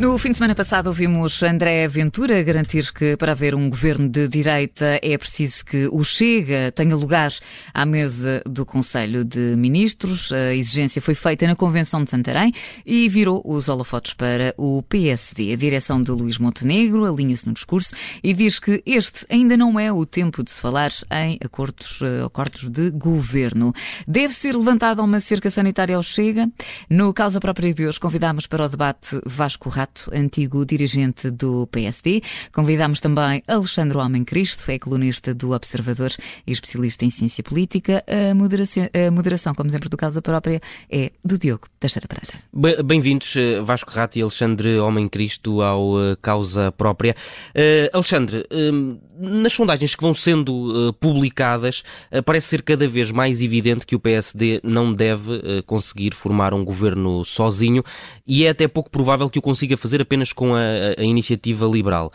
No 0.00 0.16
fim 0.16 0.30
de 0.30 0.38
semana 0.38 0.54
passado 0.54 0.86
ouvimos 0.86 1.42
André 1.42 1.86
Ventura 1.86 2.42
garantir 2.42 2.90
que 2.90 3.18
para 3.18 3.32
haver 3.32 3.54
um 3.54 3.68
governo 3.68 4.08
de 4.08 4.28
direita 4.28 4.98
é 5.02 5.18
preciso 5.18 5.62
que 5.62 5.88
o 5.92 6.02
Chega 6.02 6.72
tenha 6.72 6.96
lugar 6.96 7.30
à 7.74 7.84
mesa 7.84 8.42
do 8.46 8.64
Conselho 8.64 9.26
de 9.26 9.54
Ministros. 9.58 10.32
A 10.32 10.54
exigência 10.54 11.02
foi 11.02 11.14
feita 11.14 11.46
na 11.46 11.54
Convenção 11.54 12.02
de 12.02 12.10
Santarém 12.10 12.50
e 12.86 13.10
virou 13.10 13.42
os 13.44 13.68
holofotes 13.68 14.14
para 14.14 14.54
o 14.56 14.82
PSD. 14.84 15.52
A 15.52 15.56
direção 15.56 16.02
de 16.02 16.10
Luís 16.12 16.38
Montenegro 16.38 17.04
alinha-se 17.04 17.46
no 17.46 17.52
discurso 17.52 17.94
e 18.24 18.32
diz 18.32 18.58
que 18.58 18.82
este 18.86 19.26
ainda 19.28 19.54
não 19.54 19.78
é 19.78 19.92
o 19.92 20.06
tempo 20.06 20.42
de 20.42 20.50
se 20.50 20.62
falar 20.62 20.92
em 21.10 21.38
acordos, 21.44 22.00
eh, 22.00 22.24
acordos 22.24 22.70
de 22.70 22.90
governo. 22.90 23.74
Deve 24.08 24.32
ser 24.32 24.56
levantada 24.56 25.02
uma 25.02 25.20
cerca 25.20 25.50
sanitária 25.50 25.94
ao 25.94 26.02
Chega? 26.02 26.48
No 26.88 27.12
Causa 27.12 27.38
Própria 27.38 27.74
de 27.74 27.86
hoje 27.86 28.00
convidámos 28.00 28.46
para 28.46 28.64
o 28.64 28.68
debate 28.70 29.20
Vasco 29.26 29.68
Rato, 29.68 29.89
antigo 30.12 30.64
dirigente 30.64 31.30
do 31.30 31.66
PSD. 31.68 32.22
Convidámos 32.52 33.00
também 33.00 33.42
Alexandre 33.46 33.98
Homem 33.98 34.24
Cristo, 34.24 34.70
é 34.70 34.78
colunista 34.78 35.34
do 35.34 35.52
Observador 35.52 36.12
e 36.46 36.52
especialista 36.52 37.04
em 37.04 37.10
ciência 37.10 37.42
política. 37.42 38.04
A 38.06 38.34
moderação, 38.34 38.88
a 38.94 39.10
moderação 39.10 39.54
como 39.54 39.70
sempre 39.70 39.88
do 39.88 39.96
Causa 39.96 40.22
Própria, 40.22 40.60
é 40.90 41.12
do 41.24 41.38
Diogo 41.38 41.68
Teixeira 41.78 42.06
Pereira. 42.06 42.82
Bem-vindos, 42.84 43.34
eh, 43.36 43.60
Vasco 43.62 43.90
Rato 43.90 44.18
e 44.18 44.22
Alexandre 44.22 44.78
Homem 44.78 45.08
Cristo, 45.08 45.62
ao 45.62 46.00
eh, 46.00 46.16
Causa 46.20 46.72
Própria. 46.72 47.14
Uh, 47.54 47.96
Alexandre, 47.96 48.46
uh, 48.50 49.00
nas 49.18 49.52
sondagens 49.52 49.94
que 49.94 50.02
vão 50.02 50.14
sendo 50.14 50.88
uh, 50.88 50.92
publicadas, 50.94 51.82
parece 52.24 52.48
ser 52.48 52.62
cada 52.62 52.86
vez 52.88 53.10
mais 53.10 53.42
evidente 53.42 53.86
que 53.86 53.94
o 53.94 54.00
PSD 54.00 54.60
não 54.62 54.92
deve 54.92 55.62
conseguir 55.66 56.14
formar 56.14 56.54
um 56.54 56.64
governo 56.64 57.24
sozinho 57.24 57.82
e 58.26 58.44
é 58.44 58.50
até 58.50 58.66
pouco 58.66 58.90
provável 58.90 59.28
que 59.28 59.38
o 59.38 59.42
consiga 59.42 59.76
fazer 59.80 60.00
apenas 60.00 60.32
com 60.32 60.54
a, 60.54 60.60
a 60.98 61.02
iniciativa 61.02 61.66
liberal. 61.66 62.12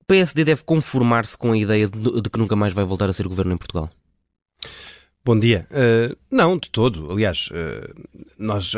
O 0.00 0.04
PSD 0.06 0.44
deve 0.44 0.62
conformar-se 0.62 1.36
com 1.36 1.52
a 1.52 1.58
ideia 1.58 1.88
de, 1.88 2.20
de 2.20 2.30
que 2.30 2.38
nunca 2.38 2.54
mais 2.54 2.72
vai 2.72 2.84
voltar 2.84 3.08
a 3.08 3.12
ser 3.12 3.26
governo 3.26 3.54
em 3.54 3.56
Portugal? 3.56 3.90
Bom 5.24 5.36
dia. 5.36 5.66
Uh, 5.72 6.16
não, 6.30 6.56
de 6.56 6.70
todo. 6.70 7.10
Aliás, 7.10 7.48
uh, 7.50 7.92
nós, 8.38 8.72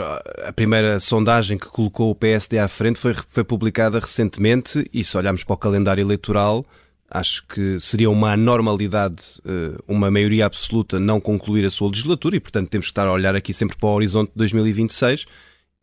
a 0.47 0.51
primeira 0.51 0.99
sondagem 0.99 1.59
que 1.59 1.67
colocou 1.67 2.11
o 2.11 2.15
PSD 2.15 2.59
à 2.59 2.67
frente 2.67 2.99
foi, 2.99 3.15
foi 3.29 3.45
publicada 3.45 4.01
recentemente 4.01 4.89
e 4.91 5.05
se 5.05 5.15
olharmos 5.19 5.45
para 5.45 5.53
o 5.53 5.59
calendário 5.59 6.01
eleitoral, 6.01 6.65
acho 7.11 7.47
que 7.47 7.79
seria 7.79 8.09
uma 8.09 8.33
anormalidade 8.33 9.23
uh, 9.41 9.79
uma 9.87 10.11
maioria 10.11 10.47
absoluta 10.47 10.99
não 10.99 11.21
concluir 11.21 11.67
a 11.67 11.71
sua 11.71 11.89
legislatura 11.89 12.37
e, 12.37 12.41
portanto, 12.41 12.71
temos 12.71 12.87
que 12.87 12.93
estar 12.93 13.07
a 13.07 13.13
olhar 13.13 13.37
aqui 13.37 13.53
sempre 13.53 13.77
para 13.77 13.89
o 13.89 13.93
horizonte 13.93 14.31
de 14.31 14.37
2026 14.37 15.27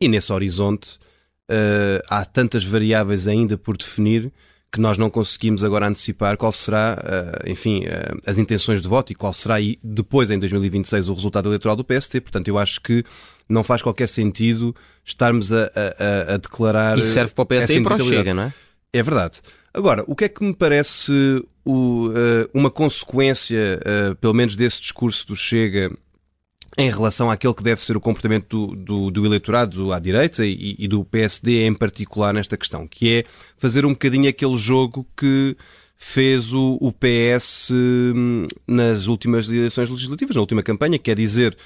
e 0.00 0.08
nesse 0.08 0.32
horizonte 0.32 0.98
há 2.08 2.24
tantas 2.24 2.64
variáveis 2.64 3.28
ainda 3.28 3.56
por 3.56 3.76
definir 3.76 4.32
que 4.76 4.80
nós 4.80 4.98
não 4.98 5.08
conseguimos 5.08 5.64
agora 5.64 5.88
antecipar 5.88 6.36
qual 6.36 6.52
será, 6.52 6.98
uh, 7.02 7.50
enfim, 7.50 7.84
uh, 7.86 8.20
as 8.26 8.36
intenções 8.36 8.82
de 8.82 8.88
voto 8.88 9.12
e 9.12 9.14
qual 9.14 9.32
será 9.32 9.56
depois, 9.82 10.30
em 10.30 10.38
2026, 10.38 11.08
o 11.08 11.14
resultado 11.14 11.48
eleitoral 11.48 11.76
do 11.76 11.84
PST. 11.84 12.20
Portanto, 12.20 12.48
eu 12.48 12.58
acho 12.58 12.80
que 12.82 13.04
não 13.48 13.64
faz 13.64 13.80
qualquer 13.80 14.08
sentido 14.08 14.76
estarmos 15.02 15.50
a, 15.52 15.70
a, 15.98 16.34
a 16.34 16.36
declarar. 16.36 16.98
E 16.98 17.04
serve 17.04 17.32
para 17.32 17.42
o 17.42 17.46
PST 17.46 17.78
e 17.78 17.82
para 17.82 17.94
o 17.94 18.06
Chega, 18.06 18.34
não 18.34 18.42
é? 18.44 18.54
É 18.92 19.02
verdade. 19.02 19.40
Agora, 19.72 20.04
o 20.06 20.14
que 20.14 20.24
é 20.24 20.28
que 20.28 20.44
me 20.44 20.54
parece 20.54 21.12
o, 21.64 22.08
uh, 22.08 22.50
uma 22.52 22.70
consequência, 22.70 23.80
pelo 24.20 24.34
menos 24.34 24.54
desse 24.56 24.80
discurso 24.80 25.26
do 25.26 25.36
Chega, 25.36 25.90
em 26.76 26.90
relação 26.90 27.30
àquele 27.30 27.54
que 27.54 27.62
deve 27.62 27.82
ser 27.82 27.96
o 27.96 28.00
comportamento 28.00 28.66
do, 28.66 28.76
do, 28.76 29.10
do 29.10 29.26
eleitorado 29.26 29.92
à 29.92 29.98
direita 29.98 30.44
e, 30.44 30.76
e, 30.78 30.86
do 30.86 31.04
PSD 31.04 31.66
em 31.66 31.72
particular 31.72 32.34
nesta 32.34 32.56
questão, 32.56 32.86
que 32.86 33.14
é 33.14 33.24
fazer 33.56 33.86
um 33.86 33.90
bocadinho 33.90 34.28
aquele 34.28 34.56
jogo 34.56 35.06
que 35.16 35.56
fez 35.96 36.52
o, 36.52 36.76
o 36.80 36.92
PS 36.92 37.70
hum, 37.72 38.46
nas 38.66 39.06
últimas 39.06 39.48
eleições 39.48 39.88
legislativas, 39.88 40.36
na 40.36 40.42
última 40.42 40.62
campanha, 40.62 40.98
quer 40.98 41.16
dizer, 41.16 41.56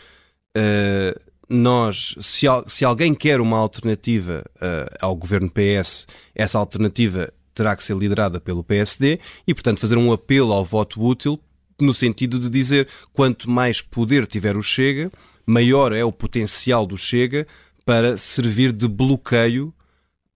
uh, 0.57 1.21
nós, 1.49 2.15
se, 2.21 2.47
se, 2.69 2.85
alguém 2.85 3.13
quer 3.13 3.41
uma 3.41 3.59
alternativa 3.59 4.45
uh, 4.57 4.97
ao 5.01 5.17
governo 5.17 5.51
PS, 5.51 6.07
essa 6.33 6.57
alternativa 6.57 7.33
terá 7.53 7.75
que 7.75 7.83
ser 7.83 7.97
liderada 7.97 8.41
pelo 8.41 8.63
PSD 8.63 9.19
e, 9.45 9.53
portanto, 9.53 9.81
fazer 9.81 9.97
um 9.97 10.13
apelo 10.13 10.53
ao 10.53 10.65
voto 10.65 11.05
útil 11.05 11.41
no 11.85 11.95
sentido 11.95 12.39
de 12.39 12.49
dizer 12.49 12.89
quanto 13.13 13.51
mais 13.51 13.81
poder 13.81 14.27
tiver 14.27 14.57
o 14.57 14.63
Chega, 14.63 15.11
maior 15.47 15.93
é 15.93 16.05
o 16.05 16.13
potencial 16.13 16.87
do 16.87 16.97
Chega 16.97 17.47
para 17.85 18.17
servir 18.17 18.73
de 18.73 18.87
bloqueio 18.87 19.73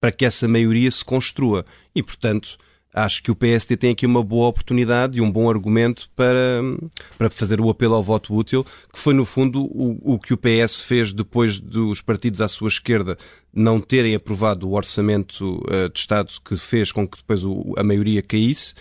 para 0.01 0.13
que 0.13 0.25
essa 0.25 0.47
maioria 0.47 0.91
se 0.91 1.05
construa. 1.05 1.65
E, 1.95 2.03
portanto, 2.03 2.59
acho 2.93 3.23
que 3.23 3.31
o 3.31 3.35
PSD 3.35 3.77
tem 3.77 3.91
aqui 3.91 4.07
uma 4.07 4.23
boa 4.23 4.49
oportunidade 4.49 5.19
e 5.19 5.21
um 5.21 5.31
bom 5.31 5.49
argumento 5.49 6.11
para, 6.15 6.61
para 7.17 7.31
fazer 7.31 7.61
o 7.61 7.71
apelo 7.71 7.95
ao 7.95 8.03
voto 8.03 8.35
útil, 8.35 8.65
que 8.93 8.99
foi, 8.99 9.15
no 9.15 9.25
fundo, 9.25 9.65
o, 9.65 10.15
o 10.15 10.19
que 10.19 10.35
o 10.35 10.39
PS 10.39 10.81
fez 10.81 11.13
depois 11.13 11.59
dos 11.59 12.01
partidos 12.01 12.41
à 12.41 12.49
sua 12.49 12.69
esquerda 12.69 13.17
não 13.53 13.81
terem 13.81 14.15
aprovado 14.15 14.69
o 14.69 14.75
orçamento 14.75 15.63
uh, 15.65 15.89
de 15.93 15.99
Estado 15.99 16.31
que 16.45 16.57
fez 16.57 16.93
com 16.93 17.07
que 17.07 17.19
depois 17.19 17.45
o, 17.45 17.75
a 17.77 17.83
maioria 17.83 18.23
caísse 18.23 18.75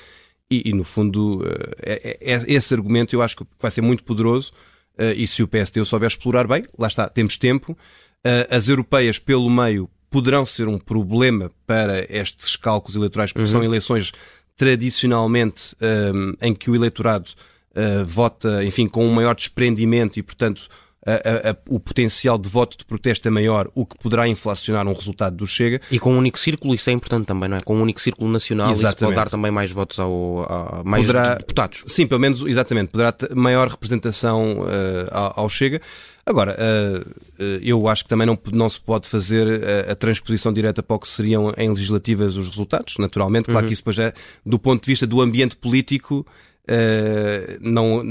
e, 0.62 0.70
e 0.70 0.74
no 0.74 0.84
fundo, 0.84 1.44
é, 1.82 2.18
é, 2.22 2.44
esse 2.48 2.74
argumento 2.74 3.16
eu 3.16 3.22
acho 3.22 3.38
que 3.38 3.46
vai 3.60 3.72
ser 3.72 3.82
muito 3.82 4.04
poderoso. 4.04 4.52
Uh, 4.98 5.14
e 5.16 5.28
se 5.28 5.42
o 5.42 5.48
PSD 5.48 5.84
souber 5.86 6.08
explorar 6.08 6.48
bem, 6.48 6.66
lá 6.78 6.88
está, 6.88 7.10
temos 7.10 7.38
tempo. 7.38 7.72
Uh, 7.72 8.56
as 8.56 8.70
europeias, 8.70 9.18
pelo 9.18 9.50
meio, 9.50 9.90
poderão 10.10 10.46
ser 10.46 10.68
um 10.68 10.78
problema 10.78 11.52
para 11.66 12.06
estes 12.16 12.56
cálculos 12.56 12.96
eleitorais, 12.96 13.34
porque 13.34 13.48
uhum. 13.48 13.52
são 13.52 13.64
eleições 13.64 14.12
tradicionalmente 14.56 15.76
um, 15.82 16.34
em 16.40 16.54
que 16.54 16.70
o 16.70 16.76
eleitorado 16.76 17.30
uh, 17.72 18.06
vota, 18.06 18.64
enfim, 18.64 18.88
com 18.88 19.06
um 19.06 19.12
maior 19.12 19.34
desprendimento 19.34 20.20
e, 20.20 20.24
portanto, 20.24 20.70
a, 21.06 21.52
a, 21.52 21.56
o 21.68 21.80
potencial 21.80 22.38
de 22.38 22.48
voto 22.48 22.78
de 22.78 22.86
protesto 22.86 23.28
é 23.28 23.32
maior, 23.32 23.70
o 23.76 23.86
que 23.86 23.98
poderá 23.98 24.28
inflacionar 24.28 24.88
um 24.88 24.94
resultado 24.94 25.36
do 25.36 25.46
Chega. 25.46 25.82
E 25.92 26.00
com 26.00 26.14
um 26.14 26.18
único 26.18 26.40
círculo, 26.40 26.74
isso 26.74 26.90
é 26.90 26.94
importante 26.94 27.26
também, 27.26 27.50
não 27.50 27.58
é? 27.58 27.62
Com 27.62 27.76
um 27.76 27.82
único 27.82 28.00
círculo 28.02 28.32
nacional, 28.32 28.72
exatamente. 28.72 28.96
isso 28.96 29.06
pode 29.06 29.16
dar 29.16 29.30
também 29.30 29.52
mais 29.52 29.72
votos 29.72 30.00
ao, 30.00 30.44
a 30.44 30.84
mais 30.84 31.06
poderá, 31.06 31.36
deputados. 31.36 31.84
Sim, 31.88 32.08
pelo 32.08 32.22
menos, 32.22 32.42
exatamente, 32.42 32.90
poderá 32.90 33.12
ter 33.12 33.36
maior 33.36 33.68
representação 33.68 34.62
uh, 34.62 34.66
ao, 35.12 35.42
ao, 35.42 35.50
Chega. 35.50 35.82
Agora, 36.26 36.56
uh, 36.58 37.10
uh, 37.10 37.44
eu 37.62 37.86
acho 37.88 38.04
que 38.04 38.10
também 38.10 38.26
não, 38.26 38.40
não 38.54 38.70
se 38.70 38.80
pode 38.80 39.08
fazer 39.08 39.46
a, 39.88 39.92
a, 39.92 39.96
transposição 39.96 40.54
direta 40.54 40.82
para 40.82 40.96
o 40.96 41.00
que 41.00 41.08
seriam 41.08 41.54
em 41.58 41.70
legislativas 41.70 42.38
os 42.38 42.48
resultados, 42.48 42.96
naturalmente. 42.98 43.46
Claro 43.46 43.66
uhum. 43.66 43.68
que 43.68 43.74
isso 43.74 43.82
depois 43.82 44.00
é, 44.00 44.14
do 44.46 44.58
ponto 44.58 44.84
de 44.84 44.88
vista 44.88 45.06
do 45.06 45.22
ambiente 45.22 45.58
político, 45.58 46.26
Uh, 46.66 47.60
não, 47.60 48.02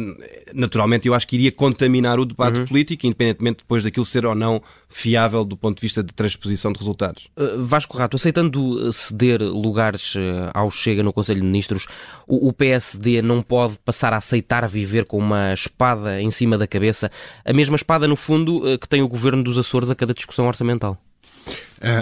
naturalmente 0.52 1.08
eu 1.08 1.14
acho 1.14 1.26
que 1.26 1.36
iria 1.36 1.50
contaminar 1.50 2.20
o 2.20 2.26
debate 2.26 2.60
uhum. 2.60 2.66
político, 2.66 3.06
independentemente 3.06 3.58
depois 3.58 3.82
daquilo 3.82 4.04
ser 4.04 4.26
ou 4.26 4.34
não 4.34 4.62
fiável 4.90 5.42
do 5.42 5.56
ponto 5.56 5.76
de 5.76 5.80
vista 5.80 6.02
de 6.02 6.12
transposição 6.12 6.70
de 6.70 6.78
resultados. 6.78 7.28
Uh, 7.34 7.64
Vasco 7.64 7.96
Rato, 7.96 8.16
aceitando 8.16 8.92
ceder 8.92 9.40
lugares 9.40 10.14
uh, 10.16 10.50
ao 10.52 10.70
Chega 10.70 11.02
no 11.02 11.14
Conselho 11.14 11.40
de 11.40 11.46
Ministros, 11.46 11.86
o, 12.26 12.48
o, 12.48 12.52
PSD 12.52 13.22
não 13.22 13.42
pode 13.42 13.78
passar 13.78 14.12
a 14.12 14.18
aceitar 14.18 14.68
viver 14.68 15.06
com 15.06 15.16
uma 15.16 15.54
espada 15.54 16.20
em 16.20 16.30
cima 16.30 16.58
da 16.58 16.66
cabeça, 16.66 17.10
a 17.44 17.52
mesma 17.54 17.76
espada 17.76 18.06
no 18.06 18.16
fundo 18.16 18.78
que 18.78 18.88
tem 18.88 19.00
o 19.00 19.08
governo 19.08 19.42
dos 19.42 19.56
Açores 19.56 19.88
a 19.88 19.94
cada 19.94 20.12
discussão 20.12 20.46
orçamental? 20.46 20.98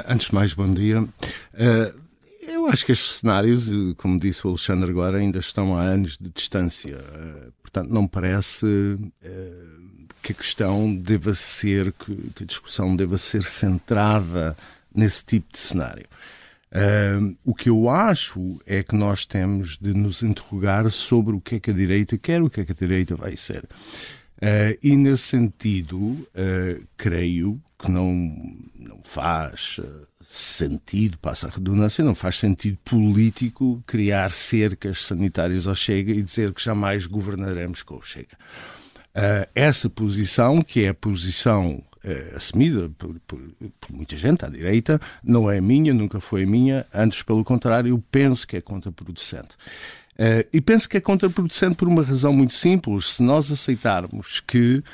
antes 0.07 0.29
de 0.29 0.35
mais, 0.35 0.53
bom 0.53 0.71
dia. 0.71 1.05
Eu 1.57 1.95
acho 2.71 2.87
que 2.87 2.93
estes 2.93 3.17
cenários, 3.17 3.69
como 3.97 4.19
disse 4.19 4.47
o 4.47 4.51
Alexandre 4.51 4.91
agora, 4.91 5.19
ainda 5.19 5.39
estão 5.39 5.77
a 5.77 5.83
anos 5.83 6.17
de 6.19 6.31
distância. 6.31 6.97
Eh, 6.97 7.49
portanto, 7.61 7.91
não 7.91 8.07
parece 8.07 8.99
eh, 9.23 9.53
que 10.23 10.33
a 10.33 10.35
questão 10.35 10.95
deva 10.95 11.35
ser, 11.35 11.93
que 11.93 12.43
a 12.43 12.47
discussão 12.47 12.95
deva 12.95 13.19
ser 13.19 13.43
centrada 13.43 14.57
nesse 14.95 15.25
tipo 15.25 15.53
de 15.53 15.59
cenário. 15.59 16.07
O 17.45 17.53
que 17.53 17.69
eu 17.69 17.91
acho 17.91 18.61
é 18.65 18.81
que 18.81 18.95
nós 18.95 19.27
temos 19.27 19.77
de 19.77 19.93
nos 19.93 20.23
interrogar 20.23 20.89
sobre 20.93 21.35
o 21.35 21.41
que 21.41 21.57
é 21.57 21.61
que 21.61 21.71
a 21.71 21.75
direita 21.75 22.17
quer, 22.17 22.41
o 22.41 22.49
que 22.49 22.61
é 22.61 22.65
que 22.65 22.71
a 22.71 22.75
direita 22.75 23.17
vai 23.17 23.37
ser. 23.37 23.69
E 24.81 24.95
nesse 24.95 25.25
sentido, 25.25 26.29
creio 26.97 27.61
que 27.81 27.91
não, 27.91 28.13
não 28.79 29.01
faz 29.03 29.81
sentido, 30.23 31.19
passa 31.19 31.49
a 31.49 31.51
redundância, 31.51 32.05
não 32.05 32.15
faz 32.15 32.39
sentido 32.39 32.79
político 32.85 33.83
criar 33.87 34.31
cercas 34.33 35.05
sanitárias 35.05 35.67
ao 35.67 35.75
Chega 35.75 36.13
e 36.13 36.23
dizer 36.23 36.53
que 36.53 36.63
jamais 36.63 37.07
governaremos 37.07 37.83
com 37.83 37.97
o 37.97 38.03
Chega. 38.03 38.37
Uh, 39.11 39.49
essa 39.55 39.91
posição, 39.91 40.63
que 40.63 40.85
é 40.85 40.91
a 40.91 40.95
posição 40.95 41.83
uh, 42.05 42.37
assumida 42.37 42.89
por, 42.97 43.19
por, 43.27 43.41
por, 43.81 43.93
muita 43.93 44.17
gente 44.17 44.45
à 44.45 44.49
direita, 44.49 45.01
não 45.25 45.51
é 45.51 45.61
minha, 45.61 45.93
nunca 45.93 46.21
foi 46.21 46.47
minha, 46.47 46.87
antes, 46.95 47.23
pelo 47.23 47.43
contrário, 47.43 48.03
penso 48.11 48.47
que 48.47 48.57
é 48.57 48.61
contraproducente. 48.61 49.57
Uh, 50.13 50.47
e 50.53 50.61
penso 50.61 50.89
que 50.89 50.97
é 50.97 51.01
contraproducente 51.01 51.75
por 51.75 51.89
uma 51.89 52.05
razão 52.05 52.33
muito 52.33 52.55
simples. 52.55 53.15
Se 53.15 53.23
nós 53.23 53.51
aceitarmos 53.51 54.41
que 54.41 54.85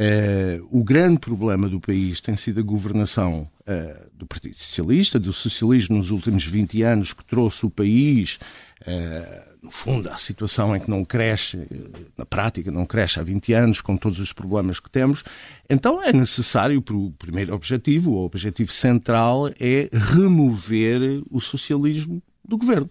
Uh, 0.00 0.66
o 0.70 0.82
grande 0.82 1.18
problema 1.18 1.68
do 1.68 1.78
país 1.78 2.22
tem 2.22 2.34
sido 2.34 2.60
a 2.60 2.62
governação 2.62 3.46
uh, 3.68 4.10
do 4.14 4.24
Partido 4.24 4.54
Socialista, 4.54 5.18
do 5.18 5.30
socialismo 5.30 5.98
nos 5.98 6.10
últimos 6.10 6.46
20 6.46 6.82
anos, 6.82 7.12
que 7.12 7.22
trouxe 7.22 7.66
o 7.66 7.70
país, 7.70 8.38
uh, 8.80 9.50
no 9.62 9.70
fundo, 9.70 10.08
à 10.08 10.16
situação 10.16 10.74
em 10.74 10.80
que 10.80 10.88
não 10.88 11.04
cresce, 11.04 11.68
na 12.16 12.24
prática, 12.24 12.70
não 12.70 12.86
cresce 12.86 13.20
há 13.20 13.22
20 13.22 13.52
anos, 13.52 13.82
com 13.82 13.94
todos 13.94 14.18
os 14.20 14.32
problemas 14.32 14.80
que 14.80 14.88
temos. 14.88 15.22
Então 15.68 16.02
é 16.02 16.14
necessário, 16.14 16.82
o 16.90 17.12
primeiro 17.12 17.54
objetivo, 17.54 18.12
o 18.12 18.24
objetivo 18.24 18.72
central, 18.72 19.48
é 19.60 19.90
remover 19.92 21.22
o 21.30 21.42
socialismo 21.42 22.22
do 22.42 22.56
governo. 22.56 22.88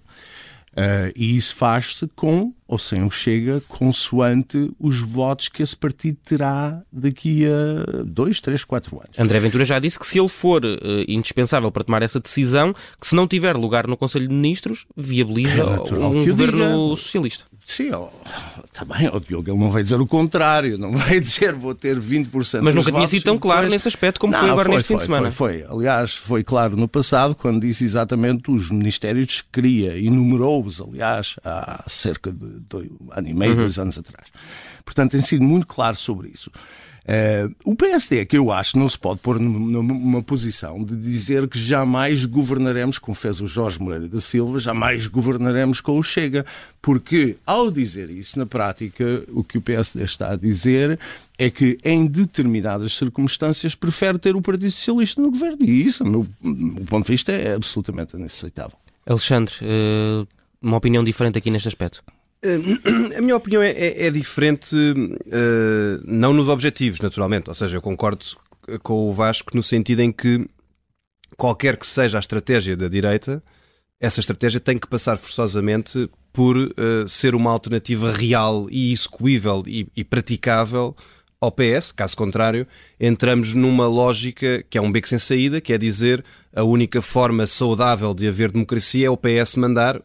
E 1.15 1.35
isso 1.35 1.55
faz-se 1.55 2.07
com 2.15 2.53
ou 2.69 2.77
sem 2.77 3.03
o 3.03 3.09
Chega, 3.09 3.63
consoante 3.67 4.71
os 4.79 4.99
votos 4.99 5.49
que 5.49 5.63
esse 5.63 5.75
partido 5.75 6.19
terá 6.23 6.79
daqui 6.93 7.43
a 7.47 8.03
dois, 8.05 8.39
três, 8.39 8.63
quatro 8.63 8.97
anos. 8.97 9.17
André 9.17 9.39
Ventura 9.39 9.65
já 9.65 9.79
disse 9.79 9.97
que 9.97 10.05
se 10.05 10.19
ele 10.19 10.29
for 10.29 10.63
uh, 10.63 10.77
indispensável 11.07 11.71
para 11.71 11.83
tomar 11.83 12.03
essa 12.03 12.19
decisão, 12.19 12.71
que 13.01 13.07
se 13.07 13.15
não 13.15 13.27
tiver 13.27 13.57
lugar 13.57 13.87
no 13.87 13.97
Conselho 13.97 14.27
de 14.27 14.33
Ministros, 14.35 14.85
viabiliza 14.95 15.63
é 15.63 15.93
um 15.95 16.23
governo 16.23 16.95
socialista. 16.95 17.49
Sim, 17.69 17.89
está 18.65 18.81
oh, 18.81 18.85
bem, 18.85 19.11
oh, 19.13 19.19
Diogo, 19.19 19.51
ele 19.51 19.59
não 19.59 19.69
vai 19.69 19.83
dizer 19.83 20.01
o 20.01 20.07
contrário, 20.07 20.75
não 20.75 20.91
vai 20.91 21.19
dizer 21.21 21.53
vou 21.53 21.75
ter 21.75 21.99
20% 21.99 22.61
Mas 22.63 22.73
nunca 22.73 22.91
tinha 22.91 23.05
sido 23.05 23.23
tão 23.23 23.37
claro 23.37 23.61
depois... 23.61 23.73
nesse 23.73 23.87
aspecto 23.87 24.19
como 24.19 24.33
não, 24.33 24.39
foi 24.39 24.49
agora 24.49 24.69
foi, 24.69 24.75
neste 24.75 24.87
foi, 24.87 24.95
fim 24.95 24.99
de 24.99 25.05
semana. 25.05 25.31
Foi, 25.31 25.61
foi, 25.61 25.71
aliás, 25.77 26.15
foi 26.15 26.43
claro 26.43 26.75
no 26.75 26.87
passado 26.87 27.35
quando 27.35 27.61
disse 27.61 27.83
exatamente 27.83 28.49
os 28.49 28.71
ministérios 28.71 29.43
que 29.43 29.61
queria, 29.61 29.95
enumerou-os, 29.99 30.81
aliás, 30.81 31.35
há 31.45 31.83
cerca 31.87 32.31
de 32.31 32.58
dois, 32.59 32.89
ano 33.11 33.27
e 33.27 33.33
meio, 33.33 33.51
uhum. 33.51 33.57
dois 33.59 33.79
anos 33.79 33.97
atrás. 33.97 34.27
Portanto, 34.83 35.11
tem 35.11 35.21
sido 35.21 35.43
muito 35.43 35.67
claro 35.67 35.95
sobre 35.95 36.29
isso. 36.29 36.51
Uh, 37.09 37.55
o 37.63 37.75
PSD, 37.75 38.23
que 38.27 38.37
eu 38.37 38.51
acho, 38.51 38.77
não 38.77 38.87
se 38.87 38.97
pode 38.97 39.19
pôr 39.19 39.39
numa 39.39 40.21
posição 40.21 40.83
de 40.83 40.95
dizer 40.95 41.47
que 41.47 41.57
jamais 41.57 42.23
governaremos, 42.23 42.99
como 42.99 43.15
fez 43.15 43.41
o 43.41 43.47
Jorge 43.47 43.81
Moreira 43.81 44.07
da 44.07 44.21
Silva, 44.21 44.59
jamais 44.59 45.07
governaremos 45.07 45.81
com 45.81 45.97
o 45.97 46.03
Chega, 46.03 46.45
porque 46.79 47.37
ao 47.47 47.71
dizer 47.71 48.11
isso, 48.11 48.37
na 48.37 48.45
prática, 48.45 49.23
o 49.29 49.43
que 49.43 49.57
o 49.57 49.61
PSD 49.61 50.03
está 50.03 50.33
a 50.33 50.35
dizer 50.35 50.99
é 51.35 51.49
que 51.49 51.79
em 51.83 52.05
determinadas 52.05 52.95
circunstâncias 52.95 53.73
prefere 53.73 54.19
ter 54.19 54.35
o 54.35 54.41
Partido 54.41 54.69
Socialista 54.69 55.19
no 55.19 55.31
governo. 55.31 55.65
E 55.65 55.83
isso, 55.83 56.03
do 56.03 56.27
meu 56.43 56.85
ponto 56.85 57.05
de 57.05 57.11
vista, 57.11 57.31
é 57.31 57.55
absolutamente 57.55 58.15
inaceitável. 58.15 58.77
Alexandre, 59.07 59.55
uh, 59.63 60.27
uma 60.61 60.77
opinião 60.77 61.03
diferente 61.03 61.39
aqui 61.39 61.49
neste 61.49 61.69
aspecto? 61.69 62.03
Eh, 62.41 63.17
a 63.17 63.21
minha 63.21 63.35
opinião 63.35 63.61
é, 63.61 63.71
é, 63.71 64.07
é 64.07 64.11
diferente, 64.11 64.75
uh, 64.75 66.01
não 66.05 66.33
nos 66.33 66.47
objetivos, 66.47 66.99
naturalmente. 67.01 67.49
Ou 67.49 67.55
seja, 67.55 67.77
eu 67.77 67.81
concordo 67.81 68.25
com 68.83 69.09
o 69.09 69.13
Vasco 69.13 69.55
no 69.55 69.63
sentido 69.63 70.01
em 70.01 70.11
que 70.11 70.47
qualquer 71.37 71.77
que 71.77 71.87
seja 71.87 72.17
a 72.17 72.19
estratégia 72.19 72.75
da 72.77 72.87
direita, 72.87 73.43
essa 73.99 74.19
estratégia 74.19 74.59
tem 74.59 74.77
que 74.77 74.87
passar 74.87 75.17
forçosamente 75.17 76.09
por 76.31 76.55
uh, 76.57 77.07
ser 77.07 77.35
uma 77.35 77.51
alternativa 77.51 78.11
real 78.11 78.67
e 78.69 78.93
execuível 78.93 79.63
e, 79.67 79.87
e 79.95 80.03
praticável 80.03 80.95
ao 81.41 81.51
PS. 81.51 81.91
Caso 81.91 82.15
contrário, 82.15 82.67
entramos 82.99 83.53
numa 83.53 83.87
lógica 83.87 84.63
que 84.69 84.77
é 84.77 84.81
um 84.81 84.91
beco 84.91 85.07
sem 85.07 85.17
saída, 85.19 85.59
que 85.59 85.73
é 85.73 85.77
dizer 85.77 86.23
a 86.55 86.63
única 86.63 87.01
forma 87.01 87.47
saudável 87.47 88.13
de 88.13 88.27
haver 88.27 88.51
democracia 88.51 89.07
é 89.07 89.09
o 89.09 89.17
PS 89.17 89.55
mandar 89.55 90.01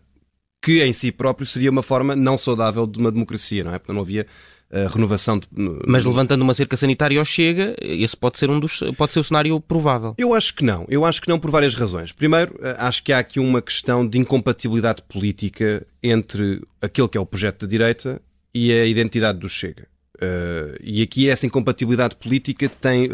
que 0.65 0.83
em 0.83 0.95
si 0.95 1.13
próprio 1.13 1.47
seria 1.47 1.71
uma 1.71 1.83
forma 1.83 2.17
não 2.17 2.39
saudável 2.39 2.87
de 2.87 2.99
uma 2.99 3.13
democracia, 3.13 3.63
não 3.63 3.75
é? 3.75 3.79
Porque 3.79 3.93
não 3.93 4.01
havia 4.01 4.27
uh, 4.71 4.89
renovação. 4.89 5.39
De... 5.39 5.47
Mas 5.87 6.05
levantando 6.05 6.41
uma 6.41 6.55
cerca 6.55 6.75
sanitária 6.75 7.19
ao 7.19 7.25
Chega, 7.25 7.77
esse 7.83 8.17
pode 8.17 8.39
ser 8.39 8.49
um 8.49 8.59
dos, 8.59 8.81
pode 8.97 9.13
ser 9.13 9.21
o 9.21 9.25
cenário 9.25 9.61
provável. 9.61 10.15
Eu 10.17 10.33
acho 10.33 10.55
que 10.55 10.65
não. 10.65 10.87
Eu 10.89 11.05
acho 11.05 11.21
que 11.21 11.29
não 11.29 11.39
por 11.39 11.51
várias 11.51 11.75
razões. 11.75 12.13
Primeiro, 12.13 12.55
uh, 12.55 12.77
acho 12.79 13.03
que 13.03 13.13
há 13.13 13.19
aqui 13.19 13.39
uma 13.39 13.61
questão 13.61 14.09
de 14.09 14.19
incompatibilidade 14.19 15.03
política 15.03 15.87
entre 16.03 16.63
aquele 16.81 17.09
que 17.09 17.19
é 17.19 17.21
o 17.21 17.27
projeto 17.27 17.67
da 17.67 17.71
direita 17.71 18.23
e 18.55 18.73
a 18.73 18.87
identidade 18.87 19.39
do 19.39 19.49
Chega. 19.51 19.87
Uh, 20.17 20.81
e 20.83 21.03
aqui 21.03 21.29
essa 21.29 21.45
incompatibilidade 21.45 22.17
política 22.17 22.71
tem, 22.81 23.11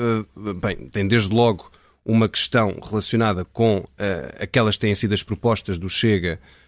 bem, 0.61 0.77
tem 0.93 1.09
desde 1.09 1.35
logo 1.35 1.69
uma 2.05 2.29
questão 2.29 2.79
relacionada 2.81 3.45
com 3.45 3.85
aquelas 4.39 4.77
que 4.77 4.83
têm 4.83 4.95
sido 4.95 5.15
as 5.15 5.23
propostas 5.23 5.79
do 5.79 5.89
Chega 5.89 6.39
uh, 6.41 6.61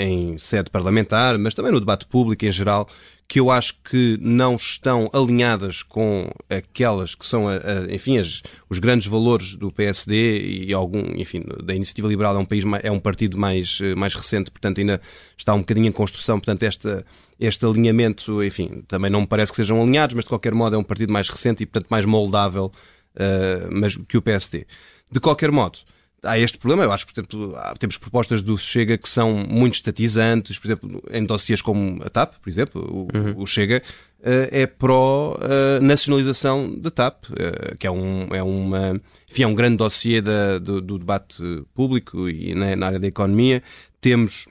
em 0.00 0.38
sede 0.38 0.70
parlamentar, 0.70 1.38
mas 1.38 1.54
também 1.54 1.72
no 1.72 1.80
debate 1.80 2.06
público 2.06 2.44
em 2.44 2.52
geral, 2.52 2.88
que 3.32 3.40
eu 3.40 3.50
acho 3.50 3.76
que 3.82 4.18
não 4.20 4.56
estão 4.56 5.08
alinhadas 5.10 5.82
com 5.82 6.30
aquelas 6.50 7.14
que 7.14 7.26
são, 7.26 7.48
a, 7.48 7.54
a, 7.54 7.94
enfim, 7.94 8.18
as, 8.18 8.42
os 8.68 8.78
grandes 8.78 9.06
valores 9.06 9.54
do 9.54 9.72
PSD 9.72 10.66
e 10.66 10.74
algum, 10.74 11.02
enfim, 11.16 11.42
da 11.64 11.74
Iniciativa 11.74 12.06
Liberal 12.08 12.36
é 12.36 12.38
um 12.38 12.44
país 12.44 12.62
é 12.82 12.90
um 12.90 13.00
partido 13.00 13.38
mais 13.38 13.78
eh, 13.82 13.94
mais 13.94 14.14
recente, 14.14 14.50
portanto 14.50 14.80
ainda 14.80 15.00
está 15.34 15.54
um 15.54 15.60
bocadinho 15.60 15.86
em 15.86 15.92
construção, 15.92 16.38
portanto 16.38 16.62
esta 16.64 17.06
este 17.40 17.64
alinhamento, 17.64 18.44
enfim, 18.44 18.84
também 18.86 19.10
não 19.10 19.22
me 19.22 19.26
parece 19.26 19.50
que 19.50 19.56
sejam 19.56 19.80
alinhados, 19.80 20.14
mas 20.14 20.24
de 20.24 20.28
qualquer 20.28 20.52
modo 20.52 20.76
é 20.76 20.78
um 20.78 20.84
partido 20.84 21.10
mais 21.10 21.30
recente 21.30 21.62
e 21.62 21.66
portanto 21.66 21.88
mais 21.88 22.04
moldável, 22.04 22.70
uh, 23.16 23.68
mas 23.70 23.96
que 23.96 24.18
o 24.18 24.22
PSD. 24.22 24.66
De 25.10 25.20
qualquer 25.20 25.50
modo, 25.50 25.78
há 26.22 26.38
este 26.38 26.58
problema. 26.58 26.84
Eu 26.84 26.92
acho 26.92 27.06
que, 27.06 27.12
portanto, 27.12 27.54
temos 27.78 27.96
propostas 27.96 28.42
do 28.42 28.56
Chega 28.56 28.96
que 28.96 29.08
são 29.08 29.34
muito 29.34 29.74
estatizantes, 29.74 30.58
por 30.58 30.66
exemplo, 30.66 31.02
em 31.10 31.24
dossiês 31.24 31.60
como 31.60 32.02
a 32.02 32.08
TAP, 32.08 32.34
por 32.40 32.48
exemplo, 32.48 32.82
o, 32.82 33.08
uhum. 33.16 33.34
o 33.36 33.46
Chega 33.46 33.82
uh, 34.20 34.48
é 34.50 34.66
pró-nacionalização 34.66 36.66
uh, 36.66 36.80
da 36.80 36.90
TAP, 36.90 37.24
uh, 37.30 37.76
que 37.76 37.86
é, 37.86 37.90
um, 37.90 38.34
é, 38.34 38.42
uma, 38.42 39.00
enfim, 39.30 39.42
é 39.42 39.46
um 39.46 39.54
grande 39.54 39.76
dossiê 39.76 40.20
da, 40.20 40.58
do, 40.58 40.80
do, 40.80 40.98
debate 40.98 41.42
público 41.74 42.28
e 42.28 42.54
na, 42.54 42.76
na, 42.76 42.86
área 42.86 43.00
da 43.00 43.06
economia. 43.06 43.62
Temos 44.00 44.46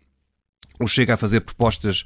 o 0.79 0.87
Chega 0.87 1.13
a 1.13 1.17
fazer 1.17 1.41
propostas 1.41 2.03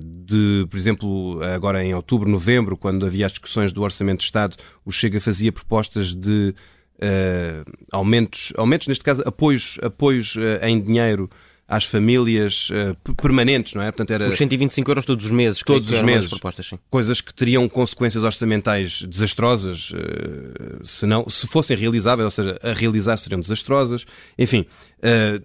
de, 0.00 0.64
por 0.70 0.76
exemplo, 0.76 1.40
agora 1.42 1.84
em 1.84 1.92
outubro, 1.92 2.30
novembro, 2.30 2.76
quando 2.76 3.04
havia 3.04 3.26
as 3.26 3.32
discussões 3.32 3.72
do 3.72 3.82
Orçamento 3.82 4.18
de 4.18 4.26
Estado, 4.26 4.56
o 4.84 4.92
Chega 4.92 5.18
fazia 5.18 5.50
propostas 5.50 6.14
de 6.14 6.54
uh, 6.98 7.70
aumentos, 7.90 8.52
aumentos, 8.56 8.88
neste 8.88 9.04
caso, 9.04 9.22
apoios, 9.26 9.78
apoios 9.82 10.36
uh, 10.36 10.40
em 10.62 10.80
dinheiro 10.80 11.28
às 11.66 11.84
famílias 11.84 12.68
uh, 12.70 13.14
permanentes, 13.14 13.72
não 13.72 13.82
é? 13.82 13.90
Portanto, 13.90 14.10
era 14.10 14.28
os 14.28 14.36
125 14.36 14.90
euros 14.90 15.04
todos 15.04 15.24
os 15.24 15.32
meses, 15.32 15.62
todos 15.64 15.90
os 15.90 16.02
meses, 16.02 16.28
propostas, 16.28 16.66
sim. 16.66 16.78
coisas 16.90 17.22
que 17.22 17.32
teriam 17.32 17.66
consequências 17.68 18.22
orçamentais 18.22 19.02
desastrosas, 19.02 19.90
uh, 19.90 20.86
se 20.86 21.06
não, 21.06 21.28
se 21.28 21.46
fossem 21.46 21.76
realizáveis, 21.76 22.26
ou 22.26 22.30
seja, 22.30 22.58
a 22.62 22.72
realizar 22.72 23.16
seriam 23.16 23.40
desastrosas. 23.40 24.04
Enfim, 24.38 24.66
uh, 24.98 25.42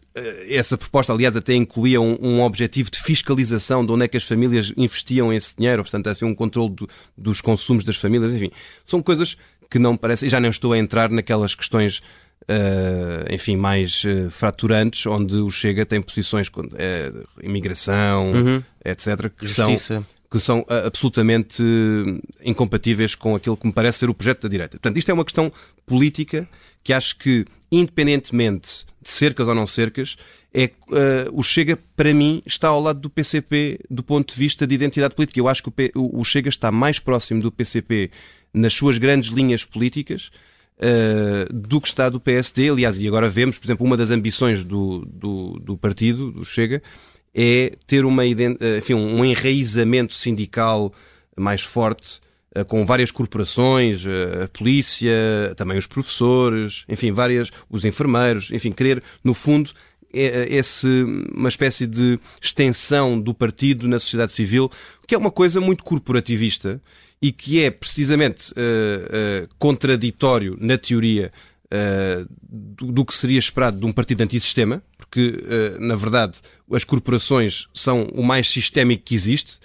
essa 0.50 0.77
proposta, 0.77 1.13
aliás, 1.13 1.38
até 1.38 1.53
incluía 1.56 2.01
um, 2.01 2.18
um, 2.22 2.41
objetivo 2.41 2.91
de 2.91 3.00
fiscalização 3.00 3.86
de 3.86 3.91
onde 3.94 4.03
é 4.03 4.08
que 4.10 4.18
as 4.18 4.24
famílias 4.25 4.74
investiam 4.75 5.32
esse 5.32 5.56
dinheiro, 5.56 5.84
portanto, 5.84 6.08
assim, 6.08 6.25
um 6.25 6.36
controle 6.36 6.75
do, 6.75 6.89
dos 7.18 7.39
consumos 7.39 7.86
das 7.86 7.96
famílias. 7.96 8.34
Enfim, 8.34 8.51
são 8.84 9.01
coisas 9.01 9.38
que 9.70 9.80
não 9.80 9.96
parece, 9.96 10.26
e 10.26 10.30
já 10.30 10.40
não 10.40 10.50
estou 10.50 10.74
a 10.74 10.78
entrar 10.78 11.10
naquelas 11.10 11.56
questões 11.56 12.02
Uh, 12.50 13.32
enfim, 13.32 13.56
mais 13.56 14.04
uh, 14.06 14.28
fraturantes, 14.32 15.06
onde 15.06 15.36
o 15.36 15.52
Chega 15.52 15.86
tem 15.86 16.02
posições 16.02 16.50
com 16.50 16.62
uh, 16.62 17.28
imigração, 17.44 18.32
uhum. 18.32 18.64
etc., 18.84 19.30
que 19.30 19.46
Justiça. 19.46 19.78
são, 19.78 20.06
que 20.32 20.40
são 20.40 20.66
absolutamente 20.68 21.62
incompatíveis 22.44 23.14
com 23.14 23.36
aquilo 23.36 23.56
que 23.56 23.68
me 23.68 23.74
parece 23.74 24.00
ser 24.00 24.10
o 24.10 24.16
projeto 24.16 24.44
da 24.44 24.50
direita. 24.50 24.78
Portanto, 24.78 24.98
isto 24.98 25.12
é 25.12 25.14
uma 25.14 25.26
questão 25.26 25.54
política 25.86 26.50
que 26.84 26.92
acho 26.92 27.18
que, 27.18 27.46
independentemente 27.72 28.84
de 29.00 29.12
cercas 29.12 29.48
ou 29.48 29.54
não 29.54 29.68
cercas, 29.68 30.18
é, 30.52 30.72
o 31.32 31.44
Chega, 31.44 31.78
para 31.96 32.14
mim, 32.14 32.42
está 32.46 32.70
ao 32.70 32.82
lado 32.82 33.00
do 33.00 33.10
PCP 33.10 33.80
do 33.92 34.02
ponto 34.02 34.34
de 34.34 34.40
vista 34.40 34.66
de 34.66 34.74
identidade 34.74 35.14
política. 35.14 35.40
Eu 35.40 35.48
acho 35.48 35.62
que 35.62 35.70
o, 35.70 35.72
P, 35.72 35.92
o 35.94 36.24
Chega 36.24 36.50
está 36.50 36.72
mais 36.72 36.98
próximo 36.98 37.42
do 37.42 37.52
PCP 37.52 38.10
nas 38.53 38.74
suas 38.74 38.98
grandes 38.98 39.29
linhas 39.29 39.63
políticas 39.63 40.32
uh, 40.79 41.51
do 41.53 41.79
que 41.79 41.88
está 41.88 42.10
do 42.10 42.20
PSD. 42.20 42.70
Aliás, 42.70 42.98
e 42.98 43.08
agora 43.08 43.29
vemos, 43.29 43.58
por 43.58 43.65
exemplo, 43.65 43.86
uma 43.86 43.98
das 43.98 44.12
ambições 44.12 44.63
do, 44.63 45.06
do, 45.06 45.60
do 45.60 45.77
partido, 45.77 46.32
do 46.32 46.46
Chega, 46.46 46.82
é 47.34 47.74
ter 47.86 48.06
uma, 48.06 48.25
eh, 48.25 48.34
enfim, 48.79 48.96
um 48.96 49.24
enraizamento 49.24 50.15
sindical 50.15 50.91
mais 51.38 51.62
forte 51.62 52.20
uh, 52.56 52.65
com 52.65 52.86
várias 52.86 53.12
corporações, 53.12 54.03
a 54.44 54.48
polícia, 54.48 55.53
também 55.56 55.77
os 55.77 55.86
professores, 55.86 56.86
enfim, 56.89 57.12
várias, 57.12 57.51
os 57.70 57.86
enfermeiros, 57.86 58.51
enfim, 58.51 58.72
querer, 58.72 59.03
no 59.24 59.34
fundo, 59.34 59.72
esse, 60.12 60.88
uma 61.34 61.50
espécie 61.50 61.86
de 61.86 62.20
extensão 62.42 63.20
do 63.20 63.34
partido 63.34 63.88
na 63.88 64.00
sociedade 64.00 64.32
civil, 64.32 64.72
que 65.08 65.16
é 65.16 65.18
uma 65.18 65.32
coisa 65.32 65.62
muito 65.62 65.84
corporativista 65.84 66.82
e 67.22 67.32
que 67.32 67.62
é 67.62 67.70
precisamente 67.70 68.51
uh, 68.51 68.56
uh, 68.56 69.50
contraditório 69.58 70.58
na 70.60 70.78
teoria 70.78 71.32
uh, 71.66 72.28
do, 72.42 72.92
do, 72.92 73.06
que 73.06 73.13
seria 73.13 73.39
esperado 73.39 73.80
de 73.80 73.86
um 73.86 73.92
partido 73.92 74.22
antissistema, 74.22 74.82
porque, 74.98 75.44
na 75.80 75.96
verdade, 75.96 76.39
as 76.72 76.84
corporações 76.84 77.68
são 77.74 78.04
o 78.13 78.24
mais 78.24 78.48
sistémico 78.48 79.04
que 79.04 79.16
existe. 79.16 79.60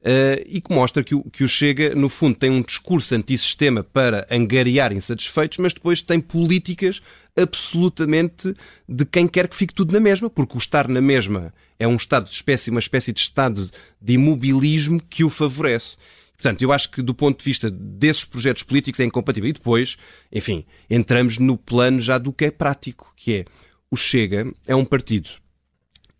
Uh, 0.00 0.40
e 0.46 0.60
que 0.60 0.72
mostra 0.72 1.02
que 1.02 1.14
o, 1.14 1.24
que 1.24 1.42
o 1.42 1.48
Chega, 1.48 1.92
no 1.94 2.08
fundo, 2.08 2.36
tem 2.36 2.50
um 2.50 2.62
discurso 2.62 3.14
antissistema 3.14 3.82
para 3.82 4.26
angariar 4.30 4.92
insatisfeitos, 4.92 5.58
mas 5.58 5.74
depois 5.74 6.00
tem 6.00 6.20
políticas 6.20 7.02
absolutamente 7.36 8.54
de 8.88 9.04
quem 9.04 9.26
quer 9.26 9.48
que 9.48 9.56
fique 9.56 9.74
tudo 9.74 9.92
na 9.92 9.98
mesma, 9.98 10.30
porque 10.30 10.56
o 10.56 10.58
estar 10.58 10.86
na 10.86 11.00
mesma 11.00 11.52
é 11.78 11.86
um 11.86 11.96
estado 11.96 12.28
de 12.28 12.34
espécie, 12.34 12.70
uma 12.70 12.80
espécie 12.80 13.12
de 13.12 13.20
estado 13.20 13.70
de 14.00 14.12
imobilismo 14.12 15.00
que 15.02 15.24
o 15.24 15.30
favorece. 15.30 15.96
Portanto, 16.34 16.62
eu 16.62 16.70
acho 16.72 16.90
que 16.90 17.02
do 17.02 17.14
ponto 17.14 17.38
de 17.38 17.44
vista 17.44 17.68
desses 17.68 18.24
projetos 18.24 18.62
políticos 18.62 19.00
é 19.00 19.04
incompatível. 19.04 19.50
E 19.50 19.52
depois, 19.52 19.96
enfim, 20.30 20.64
entramos 20.88 21.38
no 21.38 21.56
plano 21.56 22.00
já 22.00 22.16
do 22.18 22.32
que 22.32 22.44
é 22.44 22.50
prático, 22.50 23.12
que 23.16 23.34
é 23.34 23.44
o 23.90 23.96
Chega 23.96 24.46
é 24.66 24.76
um 24.76 24.84
partido 24.84 25.30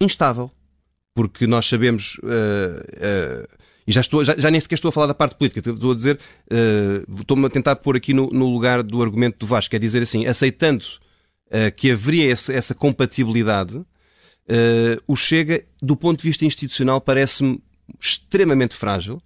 instável, 0.00 0.50
porque 1.18 1.48
nós 1.48 1.66
sabemos. 1.66 2.16
Uh, 2.22 3.42
uh, 3.42 3.58
e 3.84 3.90
já, 3.90 4.00
estou, 4.00 4.24
já, 4.24 4.36
já, 4.38 4.52
nem 4.52 4.60
sequer 4.60 4.76
estou 4.76 4.90
a 4.90 4.92
falar 4.92 5.08
da 5.08 5.14
parte 5.14 5.34
política, 5.34 5.58
estou 5.68 5.90
a 5.90 5.94
dizer, 5.96 6.16
uh, 6.48 7.20
estou-me 7.20 7.44
a 7.44 7.50
tentar 7.50 7.74
pôr 7.74 7.96
aqui 7.96 8.14
no, 8.14 8.30
no, 8.30 8.46
lugar 8.46 8.84
do 8.84 9.02
argumento 9.02 9.36
do 9.40 9.46
Vasco, 9.46 9.74
é 9.74 9.80
dizer 9.80 10.00
assim, 10.00 10.26
aceitando 10.26 10.84
que 11.76 11.90
haveria 11.90 12.30
esse, 12.30 12.52
essa 12.52 12.74
compatibilidade, 12.74 13.80
o 15.06 15.16
Chega, 15.16 15.64
do 15.80 15.96
ponto 15.96 16.18
de 16.18 16.28
vista 16.28 16.44
institucional, 16.44 17.00
parece-me 17.00 17.58
extremamente 17.98 18.74
frágil. 18.74 19.18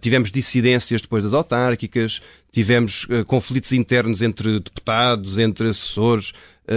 Tivemos 0.00 0.30
dissidências 0.30 1.02
depois 1.02 1.22
das 1.22 1.34
autárquicas, 1.34 2.22
tivemos 2.50 3.06
conflitos 3.26 3.72
internos 3.72 4.22
entre 4.22 4.58
deputados, 4.60 5.36
entre 5.36 5.68
assessores, 5.68 6.32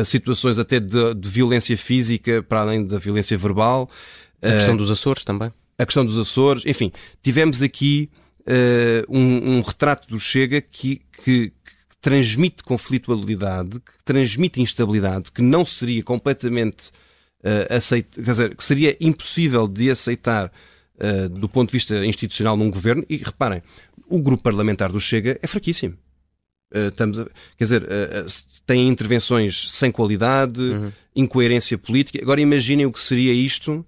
situações 0.05 0.59
até 0.59 0.79
de, 0.79 1.13
de, 1.13 1.29
violência 1.29 1.77
física, 1.77 2.43
para 2.43 2.61
além 2.61 2.85
da 2.85 2.97
violência 2.97 3.37
verbal. 3.37 3.89
A 4.41 4.51
questão 4.51 4.75
dos 4.75 4.91
Açores 4.91 5.23
também 5.23 5.51
a 5.77 5.85
questão 5.85 6.05
dos 6.05 6.17
Açores, 6.17 6.63
enfim, 6.65 6.91
tivemos 7.21 7.61
aqui 7.61 8.09
uh, 8.41 9.05
um, 9.09 9.57
um, 9.57 9.61
retrato 9.61 10.07
do 10.07 10.19
Chega 10.19 10.61
que, 10.61 11.01
que, 11.23 11.49
que, 11.49 11.53
transmite 12.01 12.63
conflitualidade, 12.63 13.79
que 13.79 14.03
transmite 14.03 14.61
instabilidade, 14.61 15.31
que 15.31 15.41
não 15.41 15.65
seria 15.65 16.03
completamente 16.03 16.89
uh, 17.39 17.73
aceito, 17.73 18.21
quer 18.21 18.31
dizer, 18.31 18.55
que 18.55 18.63
seria 18.63 18.97
impossível 18.99 19.67
de 19.67 19.89
aceitar 19.89 20.51
uh, 20.95 21.29
do 21.29 21.47
ponto 21.49 21.69
de 21.69 21.73
vista 21.73 22.05
institucional 22.05 22.57
num 22.57 22.69
governo. 22.69 23.05
E 23.09 23.17
reparem, 23.17 23.61
o 24.07 24.19
grupo 24.19 24.43
parlamentar 24.43 24.91
do 24.91 24.99
Chega 24.99 25.39
é 25.41 25.47
fraquíssimo. 25.47 25.97
Uh, 26.73 26.89
estamos 26.89 27.19
a, 27.19 27.25
quer 27.57 27.63
dizer, 27.63 27.83
uh, 27.83 28.25
tem 28.65 28.87
intervenções 28.87 29.71
sem 29.71 29.91
qualidade, 29.91 30.61
uhum. 30.61 30.91
incoerência 31.15 31.77
política. 31.77 32.19
Agora 32.21 32.41
imaginem 32.41 32.85
o 32.85 32.91
que 32.91 33.01
seria 33.01 33.33
isto 33.33 33.85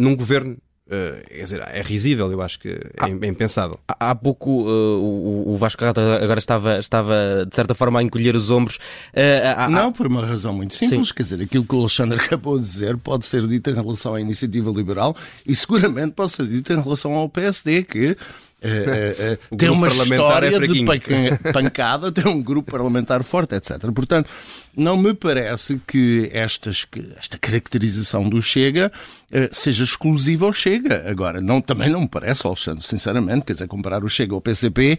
num 0.00 0.16
governo 0.16 0.56
Uh, 0.90 1.24
quer 1.28 1.42
dizer, 1.44 1.60
é 1.68 1.82
risível, 1.82 2.32
eu 2.32 2.42
acho 2.42 2.58
que 2.58 2.68
é, 2.68 2.80
há, 2.98 3.08
é 3.08 3.26
impensável. 3.28 3.78
Há, 3.86 4.10
há 4.10 4.14
pouco 4.14 4.50
uh, 4.50 5.00
o, 5.00 5.52
o, 5.52 5.56
Vasco 5.56 5.84
Rata 5.84 6.00
agora 6.20 6.40
estava, 6.40 6.80
estava, 6.80 7.46
de 7.48 7.54
certa 7.54 7.74
forma, 7.74 8.00
a 8.00 8.02
encolher 8.02 8.34
os 8.34 8.50
ombros. 8.50 8.74
Uh, 9.14 9.56
há, 9.56 9.68
Não, 9.68 9.92
por 9.92 10.08
uma 10.08 10.26
razão 10.26 10.52
muito 10.52 10.74
simples. 10.74 11.08
Sim. 11.08 11.14
Quer 11.14 11.22
dizer, 11.22 11.42
aquilo 11.42 11.64
que 11.64 11.74
o 11.76 11.78
Alexandre 11.78 12.18
acabou 12.20 12.58
de 12.58 12.66
dizer 12.66 12.96
pode 12.96 13.24
ser 13.24 13.46
dito 13.46 13.70
em 13.70 13.74
relação 13.74 14.14
à 14.14 14.20
iniciativa 14.20 14.68
liberal 14.72 15.14
e 15.46 15.54
seguramente 15.54 16.10
pode 16.12 16.32
ser 16.32 16.46
dito 16.46 16.72
em 16.72 16.80
relação 16.80 17.14
ao 17.14 17.28
PSD, 17.28 17.84
que 17.84 18.16
é, 18.62 19.16
é, 19.18 19.38
tem 19.56 19.68
uma 19.70 19.88
história 19.88 20.54
é 20.54 20.58
de 20.60 21.52
pancada, 21.52 22.10
tem 22.12 22.26
um 22.26 22.42
grupo 22.42 22.70
parlamentar 22.70 23.22
forte, 23.22 23.54
etc. 23.54 23.78
Portanto, 23.94 24.28
não 24.76 24.96
me 24.96 25.14
parece 25.14 25.80
que 25.86 26.28
estas, 26.32 26.86
esta 27.16 27.38
caracterização 27.38 28.28
do 28.28 28.40
Chega 28.40 28.92
eh, 29.30 29.48
seja 29.52 29.84
exclusiva 29.84 30.46
ao 30.46 30.52
Chega. 30.52 31.04
Agora, 31.08 31.40
não, 31.40 31.60
também 31.60 31.90
não 31.90 32.02
me 32.02 32.08
parece, 32.08 32.46
Alexandre, 32.46 32.84
sinceramente, 32.84 33.44
quer 33.44 33.54
dizer, 33.54 33.66
comparar 33.66 34.04
o 34.04 34.08
Chega 34.08 34.34
ao 34.34 34.40
PCP 34.40 34.98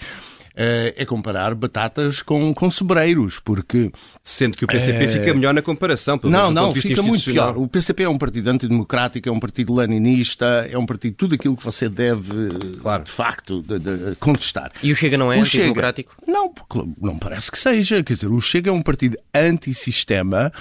é 0.56 1.06
comparar 1.06 1.56
batatas 1.56 2.22
com, 2.22 2.54
com 2.54 2.70
sobreiros, 2.70 3.40
porque... 3.40 3.92
Sendo 4.24 4.56
que 4.56 4.66
o 4.66 4.68
PCP 4.68 5.04
é... 5.04 5.08
fica 5.08 5.34
melhor 5.34 5.54
na 5.54 5.62
comparação, 5.62 6.18
pelo 6.18 6.32
Não, 6.32 6.52
não, 6.52 6.74
fica 6.74 7.02
muito 7.02 7.24
pior. 7.24 7.58
O 7.58 7.68
PCP 7.68 8.04
é 8.04 8.10
um 8.10 8.18
partido 8.18 8.50
antidemocrático, 8.50 9.28
é 9.28 9.32
um 9.32 9.40
partido 9.40 9.74
leninista, 9.74 10.68
é 10.70 10.78
um 10.78 10.86
partido 10.86 11.16
tudo 11.16 11.36
aquilo 11.36 11.56
que 11.56 11.64
você 11.64 11.90
deve, 11.90 12.50
claro. 12.82 13.04
de 13.04 13.12
facto, 13.12 13.62
de, 13.62 13.80
de 13.80 14.16
contestar. 14.18 14.72
E 14.84 14.92
o 14.92 14.96
Chega 14.96 15.18
não 15.18 15.32
é 15.32 15.38
o 15.38 15.42
antidemocrático? 15.42 16.16
Chega... 16.20 16.32
Não, 16.32 16.54
não 17.02 17.18
parece 17.18 17.52
que 17.52 17.58
seja. 17.58 18.04
Quer 18.04 18.14
dizer, 18.14 18.28
o 18.28 18.40
Chega 18.40 18.70
é 18.70 18.74
um 18.74 18.82
partido 18.82 19.18
antissistema 19.34 20.52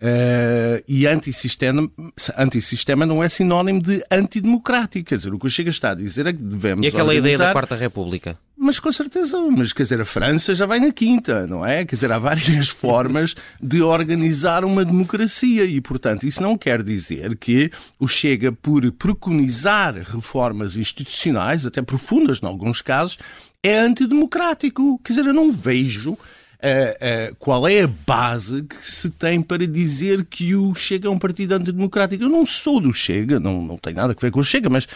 Uh, 0.00 0.82
e 0.88 1.06
antissistema, 1.06 1.90
antissistema 2.34 3.04
não 3.04 3.22
é 3.22 3.28
sinónimo 3.28 3.82
de 3.82 4.02
antidemocrático. 4.10 5.10
Quer 5.10 5.16
dizer, 5.16 5.34
o 5.34 5.38
que 5.38 5.46
o 5.46 5.50
Chega 5.50 5.68
está 5.68 5.90
a 5.90 5.94
dizer 5.94 6.26
é 6.26 6.32
que 6.32 6.42
devemos. 6.42 6.86
E 6.86 6.88
aquela 6.88 7.08
organizar... 7.08 7.34
ideia 7.34 7.48
da 7.48 7.52
Quarta 7.52 7.76
República? 7.76 8.38
Mas 8.56 8.78
com 8.78 8.90
certeza, 8.90 9.38
mas 9.50 9.72
quer 9.74 9.82
dizer, 9.82 10.00
a 10.00 10.04
França 10.04 10.54
já 10.54 10.64
vai 10.64 10.80
na 10.80 10.90
quinta, 10.90 11.46
não 11.46 11.64
é? 11.64 11.84
Quer 11.84 11.94
dizer, 11.94 12.12
há 12.12 12.18
várias 12.18 12.68
formas 12.72 13.34
de 13.60 13.82
organizar 13.82 14.64
uma 14.64 14.84
democracia 14.84 15.64
e, 15.64 15.80
portanto, 15.82 16.26
isso 16.26 16.42
não 16.42 16.56
quer 16.56 16.82
dizer 16.82 17.36
que 17.36 17.70
o 17.98 18.08
Chega, 18.08 18.52
por 18.52 18.90
preconizar 18.92 19.94
reformas 19.94 20.76
institucionais, 20.76 21.66
até 21.66 21.82
profundas 21.82 22.40
em 22.42 22.46
alguns 22.46 22.80
casos, 22.80 23.18
é 23.62 23.78
antidemocrático. 23.78 24.98
Quer 25.04 25.12
dizer, 25.12 25.26
eu 25.26 25.34
não 25.34 25.50
vejo 25.50 26.16
uh, 26.60 27.32
uh, 27.32 27.36
qual 27.36 27.66
é 27.66 27.82
a 27.82 27.88
base 27.88 28.62
que 28.62 28.76
se 28.84 29.10
tem 29.10 29.42
para 29.42 29.66
dizer 29.66 30.24
que 30.24 30.54
o 30.54 30.74
Chega 30.74 31.08
é 31.08 31.10
um 31.10 31.18
partido 31.18 31.52
antidemocrático. 31.52 32.22
Eu 32.22 32.28
não 32.28 32.44
sou 32.44 32.80
do 32.80 32.92
Chega, 32.92 33.40
não, 33.40 33.62
não 33.62 33.76
tem 33.76 33.94
nada 33.94 34.14
a 34.16 34.20
ver 34.20 34.30
com 34.30 34.40
o 34.40 34.44
Chega, 34.44 34.68
mas 34.68 34.86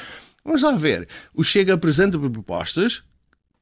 vamos 0.44 0.62
lá 0.62 0.72
ver. 0.72 1.08
O 1.34 1.42
Chega 1.42 1.74
apresenta 1.74 2.18
propostas 2.18 3.02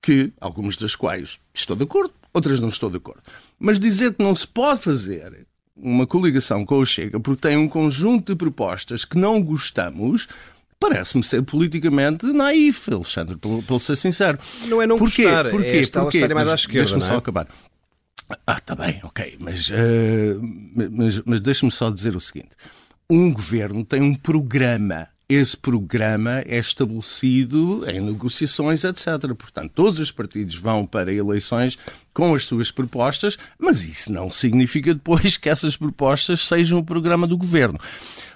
que, 0.01 0.33
algumas 0.41 0.77
das 0.77 0.97
quais 0.97 1.39
estou 1.55 1.77
de 1.77 1.85
acordo, 1.85 2.13
outras 2.35 2.59
não 2.61 2.69
estou 2.69 2.91
de 2.91 2.97
acordo. 2.97 3.23
Mas 3.59 3.79
dizer 3.79 4.15
que 4.15 4.23
não 4.23 4.35
se 4.35 4.47
pode 4.47 4.81
fazer 4.81 5.47
uma 5.77 6.07
coligação 6.07 6.67
com 6.67 6.79
o 6.79 6.87
Chega 6.87 7.19
porque 7.21 7.49
tem 7.49 7.57
um 7.57 7.69
conjunto 7.69 8.33
de 8.33 8.37
propostas 8.37 9.05
que 9.05 9.17
não 9.17 9.43
gostamos, 9.43 10.29
parece-me 10.79 11.23
ser 11.23 11.43
politicamente 11.43 12.27
naif, 12.27 12.93
Alexandre, 12.93 13.37
pelo, 13.37 13.79
ser 13.79 13.97
sincero. 13.97 14.39
Não 14.67 14.83
é 14.83 14.87
não 14.87 14.99
Porquê? 14.99 15.23
gostar, 15.23 15.51
Porquê? 15.51 15.67
é 15.67 15.77
estar 15.77 16.03
Porquê? 16.03 16.35
mais 16.35 16.49
à 16.49 16.55
esquerda, 16.55 16.81
Deixa-me 16.81 17.03
é? 17.03 17.07
só 17.07 17.17
acabar. 17.17 17.47
Ah, 18.47 18.59
está 18.59 18.75
bem, 18.75 19.01
ok, 19.03 19.37
mas, 19.39 19.69
uh, 19.71 20.41
mas, 20.91 21.21
mas 21.25 21.41
deixe-me 21.41 21.71
só 21.71 21.91
dizer 21.91 22.17
o 22.17 22.21
seguinte: 22.21 22.51
um 23.09 23.33
governo 23.33 23.85
tem 23.85 24.01
um 24.03 24.15
programa. 24.15 25.09
Esse 25.35 25.57
programa 25.57 26.43
é 26.45 26.59
estabelecido 26.59 27.89
em 27.89 28.03
negociações, 28.03 28.85
etc. 28.85 29.33
Portanto, 29.35 29.73
todos 29.75 29.99
os 29.99 30.11
partidos 30.11 30.57
vão 30.57 30.85
para 30.85 31.11
eleições 31.11 31.79
com 32.13 32.35
as 32.35 32.45
suas 32.45 32.71
propostas, 32.71 33.39
mas 33.59 33.83
isso 33.83 34.13
não 34.13 34.31
significa 34.31 34.93
depois 34.93 35.39
que 35.39 35.49
essas 35.49 35.75
propostas 35.75 36.47
sejam 36.47 36.79
o 36.79 36.85
programa 36.85 37.27
do 37.27 37.39
governo. 37.39 37.81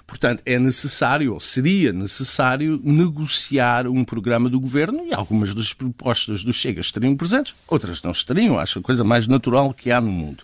Portanto, 0.07 0.41
é 0.43 0.57
necessário, 0.57 1.35
ou 1.35 1.39
seria 1.39 1.93
necessário, 1.93 2.81
negociar 2.83 3.85
um 3.85 4.03
programa 4.03 4.49
do 4.49 4.59
governo 4.59 5.05
e 5.05 5.13
algumas 5.13 5.53
das 5.53 5.73
propostas 5.73 6.43
do 6.43 6.51
Chega 6.51 6.81
estariam 6.81 7.15
presentes, 7.15 7.53
outras 7.67 8.01
não 8.01 8.09
estariam. 8.09 8.57
Acho 8.57 8.79
a 8.79 8.81
coisa 8.81 9.03
mais 9.03 9.27
natural 9.27 9.71
que 9.71 9.91
há 9.91 10.01
no 10.01 10.11
mundo. 10.11 10.43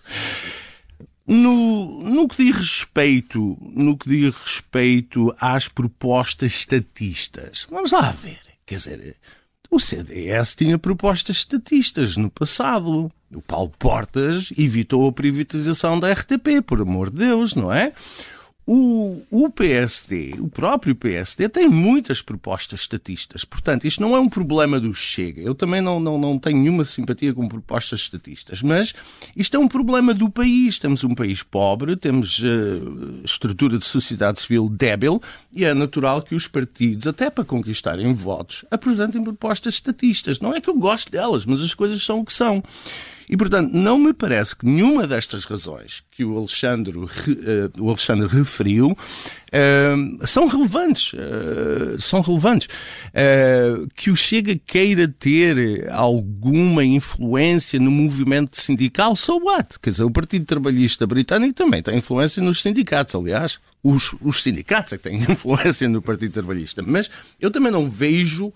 No, 1.26 2.02
no, 2.02 2.28
que 2.28 2.44
diz 2.44 2.56
respeito, 2.56 3.56
no 3.60 3.96
que 3.96 4.08
diz 4.08 4.34
respeito 4.36 5.34
às 5.40 5.68
propostas 5.68 6.52
estatistas, 6.52 7.66
vamos 7.70 7.92
lá 7.92 8.10
ver. 8.10 8.40
Quer 8.66 8.76
dizer, 8.76 9.16
o 9.70 9.80
CDS 9.80 10.54
tinha 10.54 10.78
propostas 10.78 11.38
estatistas 11.38 12.16
no 12.16 12.30
passado. 12.30 13.10
O 13.32 13.42
Paulo 13.42 13.72
Portas 13.78 14.52
evitou 14.56 15.08
a 15.08 15.12
privatização 15.12 15.98
da 15.98 16.12
RTP, 16.12 16.62
por 16.64 16.80
amor 16.80 17.10
de 17.10 17.18
Deus, 17.18 17.54
não 17.54 17.72
é? 17.72 17.92
O, 18.66 19.22
o, 19.30 19.50
PSD, 19.50 20.36
o 20.38 20.48
próprio 20.48 20.94
PSD, 20.94 21.50
tem 21.50 21.68
muitas 21.68 22.22
propostas 22.22 22.80
estatistas. 22.80 23.44
Portanto, 23.44 23.86
isto 23.86 24.00
não 24.00 24.16
é 24.16 24.20
um 24.20 24.28
problema 24.28 24.80
do 24.80 24.94
Chega. 24.94 25.42
Eu 25.42 25.54
também 25.54 25.82
não, 25.82 26.00
não, 26.00 26.16
não 26.16 26.38
tenho 26.38 26.58
nenhuma 26.58 26.82
simpatia 26.82 27.34
com 27.34 27.46
propostas 27.46 28.00
estatistas. 28.00 28.62
Mas 28.62 28.94
isto 29.36 29.54
é 29.54 29.60
um 29.60 29.68
problema 29.68 30.14
do 30.14 30.30
país. 30.30 30.78
Temos 30.78 31.04
um 31.04 31.14
país 31.14 31.42
pobre, 31.42 31.94
temos 31.94 32.38
uh, 32.38 33.20
estrutura 33.22 33.76
de 33.76 33.84
sociedade 33.84 34.40
civil 34.40 34.66
débil 34.70 35.20
e 35.52 35.64
é 35.64 35.74
natural 35.74 36.22
que 36.22 36.34
os 36.34 36.48
partidos, 36.48 37.06
até 37.06 37.28
para 37.28 37.44
conquistarem 37.44 38.14
votos, 38.14 38.64
apresentem 38.70 39.22
propostas 39.22 39.74
estatistas. 39.74 40.40
Não 40.40 40.54
é 40.54 40.60
que 40.60 40.70
eu 40.70 40.74
goste 40.74 41.10
delas, 41.10 41.44
mas 41.44 41.60
as 41.60 41.74
coisas 41.74 42.02
são 42.02 42.20
o 42.20 42.24
que 42.24 42.32
são. 42.32 42.62
E, 43.28 43.36
portanto, 43.36 43.72
não 43.72 43.98
me 43.98 44.12
parece 44.12 44.54
que 44.54 44.66
nenhuma 44.66 45.06
destas 45.06 45.44
razões 45.44 46.02
que 46.10 46.24
o 46.24 46.36
Alexandre, 46.38 46.96
uh, 46.96 47.08
o 47.78 47.88
Alexandre 47.88 48.26
referiu 48.28 48.90
uh, 48.90 50.26
são 50.26 50.46
relevantes. 50.46 51.12
Uh, 51.12 52.00
são 52.00 52.20
relevantes. 52.20 52.68
que 53.94 54.10
o 54.10 54.16
Chega 54.16 54.56
queira 54.56 55.08
ter 55.08 55.90
alguma 55.90 56.84
influência 56.84 57.80
no 57.80 57.90
movimento 57.90 58.60
sindical, 58.60 59.16
so 59.16 59.38
what? 59.42 59.78
Quer 59.80 59.90
dizer, 59.90 60.04
o 60.04 60.10
Partido 60.10 60.44
Trabalhista 60.44 61.06
Britânico 61.06 61.54
também 61.54 61.82
tem 61.82 61.98
influência 61.98 62.42
nos 62.42 62.60
sindicatos, 62.62 63.14
aliás. 63.14 63.58
Os, 63.82 64.14
os 64.22 64.42
sindicatos 64.42 64.92
é 64.92 64.96
que 64.96 65.04
têm 65.04 65.18
influência 65.30 65.88
no 65.88 66.00
Partido 66.00 66.32
Trabalhista. 66.32 66.82
Mas 66.82 67.10
eu 67.40 67.50
também 67.50 67.72
não 67.72 67.86
vejo 67.86 68.52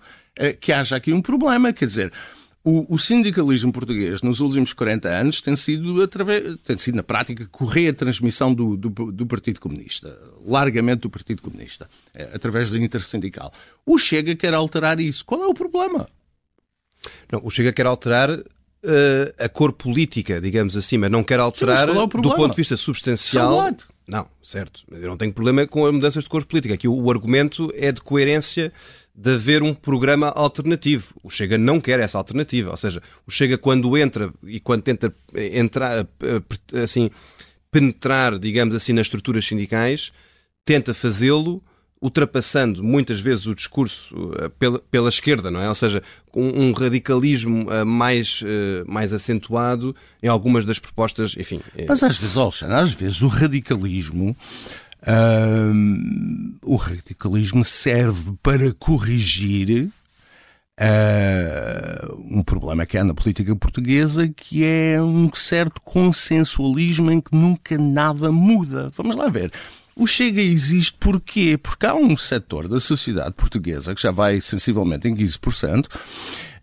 que 0.61 0.71
haja 0.71 0.95
aqui 0.95 1.11
um 1.11 1.21
problema. 1.21 1.73
Quer 1.73 1.85
dizer, 1.85 2.13
o, 2.63 2.93
o, 2.93 2.99
sindicalismo 2.99 3.71
português 3.71 4.21
nos 4.21 4.41
últimos 4.41 4.73
40 4.73 5.07
anos 5.07 5.41
tem 5.41 5.55
sido, 5.55 6.01
através, 6.01 6.57
tem 6.65 6.77
sido 6.77 6.95
na 6.95 7.03
prática, 7.03 7.47
correr 7.51 7.89
a 7.89 7.93
transmissão 7.93 8.53
do, 8.53 8.75
do, 8.75 8.89
do, 8.89 9.25
Partido 9.25 9.59
Comunista, 9.61 10.17
largamente 10.45 11.01
do 11.01 11.09
Partido 11.09 11.41
Comunista, 11.41 11.89
é, 12.13 12.23
através 12.33 12.69
da 12.69 12.77
intersindical. 12.77 13.53
O 13.85 13.97
Chega 13.97 14.35
quer 14.35 14.53
alterar 14.53 14.99
isso. 14.99 15.23
Qual 15.25 15.41
é 15.41 15.47
o 15.47 15.53
problema? 15.53 16.07
Não, 17.31 17.41
o 17.43 17.49
Chega 17.49 17.71
quer 17.71 17.85
alterar 17.85 18.29
uh, 18.29 18.43
a 19.37 19.47
cor 19.47 19.71
política, 19.71 20.41
digamos 20.41 20.75
assim, 20.75 20.97
mas 20.97 21.09
não 21.09 21.23
quer 21.23 21.39
alterar 21.39 21.87
Sim, 21.87 21.97
é 21.97 22.07
do 22.07 22.35
ponto 22.35 22.49
de 22.49 22.57
vista 22.57 22.75
substancial. 22.75 23.73
Não, 24.09 24.27
certo. 24.41 24.81
Eu 24.91 25.07
não 25.07 25.17
tenho 25.17 25.31
problema 25.31 25.67
com 25.67 25.85
as 25.85 25.93
mudanças 25.93 26.23
de 26.23 26.29
cor 26.29 26.43
política. 26.43 26.73
Aqui 26.73 26.87
o, 26.87 27.11
argumento 27.11 27.71
é 27.75 27.91
de 27.91 28.01
coerência 28.01 28.73
de 29.13 29.33
haver 29.35 29.61
um 29.61 29.71
programa 29.71 30.29
alternativo. 30.29 31.13
O 31.23 31.29
Chega 31.29 31.59
não 31.59 31.79
quer 31.79 31.99
essa 31.99 32.17
alternativa. 32.17 32.71
Ou 32.71 32.77
seja, 32.77 33.03
o 33.27 33.29
Chega, 33.31 33.55
quando 33.55 33.95
entra 33.95 34.33
e 34.43 34.59
quando 34.59 34.81
tenta 34.81 35.13
entrar, 35.53 36.07
eh, 36.21 36.81
assim, 36.81 37.11
penetrar, 37.69 38.39
digamos 38.39 38.73
assim, 38.73 38.93
nas 38.93 39.05
estruturas 39.05 39.45
sindicais, 39.45 40.11
tenta 40.65 40.91
fazê-lo 40.91 41.61
ultrapassando 42.01 42.83
muitas 42.83 43.19
vezes 43.19 43.45
o 43.45 43.53
discurso 43.53 44.15
uh, 44.15 44.49
pela, 44.51 44.79
pela, 44.79 45.09
esquerda, 45.09 45.51
não 45.51 45.61
é? 45.61 45.67
Ou 45.67 45.75
seja, 45.75 46.01
um, 46.33 46.67
um 46.67 46.71
radicalismo 46.71 47.69
uh, 47.69 47.85
mais, 47.85 48.41
uh, 48.41 48.85
mais 48.87 49.11
acentuado 49.11 49.95
em 50.23 50.27
algumas 50.27 50.65
das 50.65 50.79
propostas, 50.79 51.35
enfim. 51.37 51.59
Mas 51.87 52.01
às 52.03 52.17
vezes, 52.17 52.37
Alexandre, 52.37 52.75
às 52.75 52.93
vezes 52.93 53.21
o 53.21 53.27
radicalismo 53.27 54.35
o 56.61 56.75
radicalismo 56.75 57.63
serve 57.63 58.33
para 58.43 58.73
corrigir 58.73 59.89
Uh, 60.81 62.15
um 62.31 62.41
problema 62.41 62.85
que 62.85 62.97
há 62.97 63.03
na 63.03 63.13
política 63.13 63.53
portuguesa, 63.53 64.29
que 64.29 64.63
é 64.63 65.01
um 65.01 65.29
certo 65.33 65.81
consensualismo 65.81 67.11
em 67.11 67.19
que 67.19 67.35
nunca 67.35 67.77
nada 67.77 68.31
muda. 68.31 68.89
Vamos 68.95 69.17
lá 69.17 69.27
ver. 69.27 69.51
O 69.99 70.07
Chega 70.07 70.41
existe 70.41 70.95
porquê? 70.97 71.57
Porque 71.61 71.85
há 71.85 71.93
um 71.93 72.15
setor 72.15 72.69
da 72.69 72.79
sociedade 72.79 73.33
portuguesa, 73.33 73.93
que 73.93 74.01
já 74.01 74.11
vai 74.11 74.39
sensivelmente 74.39 75.09
em 75.09 75.13
15%, 75.13 75.87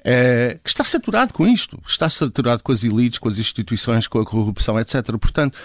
é, 0.02 0.58
que 0.64 0.70
está 0.70 0.82
saturado 0.82 1.34
com 1.34 1.46
isto. 1.46 1.78
Está 1.86 2.08
saturado 2.08 2.62
com 2.62 2.72
as 2.72 2.82
elites, 2.82 3.18
com 3.18 3.28
as 3.28 3.38
instituições, 3.38 4.06
com 4.06 4.18
a 4.20 4.24
corrupção, 4.24 4.80
etc. 4.80 5.04
Portanto, 5.18 5.58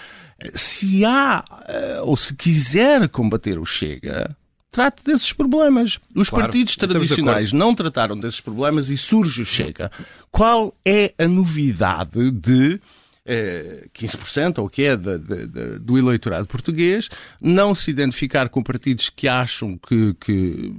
se 0.52 1.02
há, 1.02 1.42
eh, 1.66 2.00
ou 2.02 2.14
se 2.14 2.34
quiser 2.34 3.08
combater 3.08 3.58
o 3.58 3.64
Chega, 3.64 4.36
trate 4.70 5.02
desses 5.02 5.32
problemas. 5.32 5.98
Os 6.14 6.28
claro, 6.28 6.44
partidos 6.44 6.76
tradicionais 6.76 7.52
não 7.52 7.74
trataram 7.74 8.20
desses 8.20 8.40
problemas 8.40 8.90
e 8.90 8.98
surge 8.98 9.40
o 9.40 9.46
Chega. 9.46 9.90
Qual 10.30 10.74
é 10.84 11.14
a 11.16 11.26
novidade 11.26 12.30
de 12.32 12.78
eh, 13.24 13.88
15% 13.94 14.58
ou 14.58 14.66
o 14.66 14.68
que 14.68 14.84
é 14.84 14.96
de, 14.96 15.18
de, 15.18 15.46
de, 15.46 15.78
do 15.78 15.98
eleitorado 15.98 16.46
português 16.46 17.08
não 17.40 17.74
se 17.74 17.90
identificar 17.90 18.48
com 18.48 18.62
partidos 18.62 19.08
que 19.08 19.28
acham 19.28 19.78
que, 19.78 20.14
que, 20.14 20.74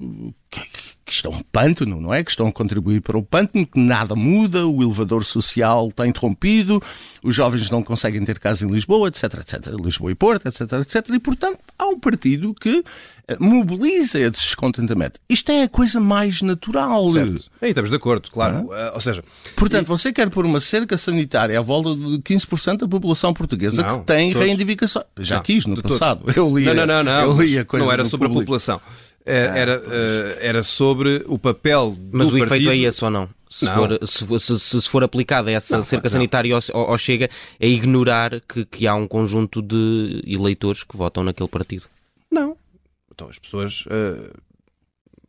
que 0.51 0.61
que 1.05 1.11
estão 1.11 1.43
pântano, 1.51 1.99
não 1.99 2.13
é? 2.13 2.23
Que 2.23 2.31
estão 2.31 2.47
a 2.47 2.51
contribuir 2.51 3.01
para 3.01 3.17
o 3.17 3.23
pântano, 3.23 3.67
que 3.67 3.79
nada 3.79 4.15
muda, 4.15 4.65
o 4.65 4.81
elevador 4.81 5.25
social 5.25 5.89
está 5.89 6.07
interrompido, 6.07 6.81
os 7.21 7.35
jovens 7.35 7.69
não 7.69 7.83
conseguem 7.83 8.23
ter 8.23 8.39
casa 8.39 8.65
em 8.65 8.69
Lisboa, 8.69 9.09
etc, 9.09 9.23
etc, 9.39 9.73
Lisboa 9.79 10.11
e 10.11 10.15
Porto, 10.15 10.47
etc, 10.47 10.61
etc, 10.73 11.09
e 11.13 11.19
portanto 11.19 11.59
há 11.77 11.87
um 11.87 11.99
partido 11.99 12.53
que 12.53 12.79
eh, 12.79 12.83
mobiliza 13.39 14.19
esse 14.19 14.31
descontentamento. 14.31 15.19
Isto 15.29 15.51
é 15.51 15.63
a 15.63 15.69
coisa 15.69 15.99
mais 15.99 16.41
natural. 16.41 17.09
Certo. 17.09 17.45
Aí 17.61 17.69
estamos 17.69 17.89
de 17.89 17.95
acordo, 17.95 18.29
claro. 18.29 18.69
Ah. 18.71 18.91
Ou 18.93 18.99
seja, 18.99 19.23
portanto, 19.55 19.85
e... 19.85 19.89
você 19.89 20.11
quer 20.11 20.29
pôr 20.29 20.45
uma 20.45 20.59
cerca 20.59 20.97
sanitária 20.97 21.57
à 21.57 21.61
volta 21.61 21.95
de 21.95 22.17
15% 22.19 22.79
da 22.79 22.87
população 22.87 23.33
portuguesa 23.33 23.81
não, 23.81 23.99
que 23.99 24.05
tem 24.05 24.31
todos. 24.31 24.47
reivindicação. 24.47 25.03
Já 25.17 25.37
não, 25.37 25.43
quis 25.43 25.65
no 25.65 25.81
passado. 25.81 26.19
Todos. 26.19 26.35
Eu 26.37 26.57
li, 26.57 26.65
não, 26.65 26.73
não, 26.73 26.85
não, 26.85 27.03
não. 27.03 27.21
Eu 27.21 27.41
li 27.41 27.57
a 27.57 27.65
coisa 27.65 27.85
não 27.85 27.91
era 27.91 28.05
sobre 28.05 28.27
público. 28.27 28.41
a 28.41 28.43
população. 28.43 28.81
É, 29.25 29.47
ah, 29.47 29.57
era, 29.57 29.79
uh, 29.79 30.37
era 30.39 30.63
sobre 30.63 31.23
o 31.27 31.39
papel 31.39 31.97
Mas 32.11 32.27
do 32.27 32.35
o 32.35 32.39
partido... 32.39 32.69
efeito 32.69 32.71
é 32.71 32.89
esse 32.89 33.05
ou 33.05 33.09
não? 33.09 33.29
Se, 33.49 33.65
não. 33.65 33.75
For, 33.75 34.07
se, 34.07 34.25
for, 34.25 34.39
se, 34.39 34.59
se 34.59 34.89
for 34.89 35.03
aplicada 35.03 35.49
essa 35.49 35.77
não, 35.77 35.83
cerca 35.83 36.09
sanitária 36.09 36.53
ao, 36.55 36.79
ao, 36.79 36.97
Chega, 36.97 37.29
é 37.59 37.67
ignorar 37.67 38.41
que, 38.41 38.65
que 38.65 38.87
há 38.87 38.95
um 38.95 39.07
conjunto 39.07 39.61
de 39.61 40.21
eleitores 40.25 40.83
que 40.83 40.97
votam 40.97 41.23
naquele 41.23 41.47
partido. 41.47 41.85
Então 43.13 43.29
as 43.29 43.39
pessoas. 43.39 43.85
Uh, 43.85 44.33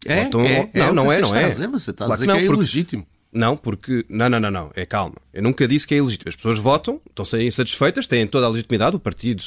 é, 0.06 0.24
votam... 0.24 0.42
é, 0.42 0.70
não, 0.74 0.84
é 0.84 0.92
não 0.92 1.12
é, 1.12 1.20
não 1.20 1.36
é. 1.36 1.48
Dizer, 1.50 1.68
você 1.68 1.90
está 1.90 2.06
claro 2.06 2.12
a 2.12 2.16
dizer 2.16 2.26
que, 2.26 2.32
não, 2.32 2.38
que 2.38 2.44
é 2.44 2.46
porque... 2.46 2.58
ilegítimo. 2.58 3.06
Não, 3.32 3.56
porque. 3.56 4.06
Não, 4.08 4.28
não, 4.28 4.40
não, 4.40 4.50
não. 4.50 4.70
É 4.74 4.86
calma. 4.86 5.16
Eu 5.32 5.42
nunca 5.42 5.66
disse 5.66 5.86
que 5.86 5.94
é 5.94 5.98
ilegítimo. 5.98 6.28
As 6.28 6.36
pessoas 6.36 6.58
votam, 6.58 7.00
estão 7.08 7.40
insatisfeitas, 7.40 8.06
têm 8.06 8.26
toda 8.26 8.46
a 8.46 8.48
legitimidade, 8.48 8.96
o 8.96 9.00
partido 9.00 9.44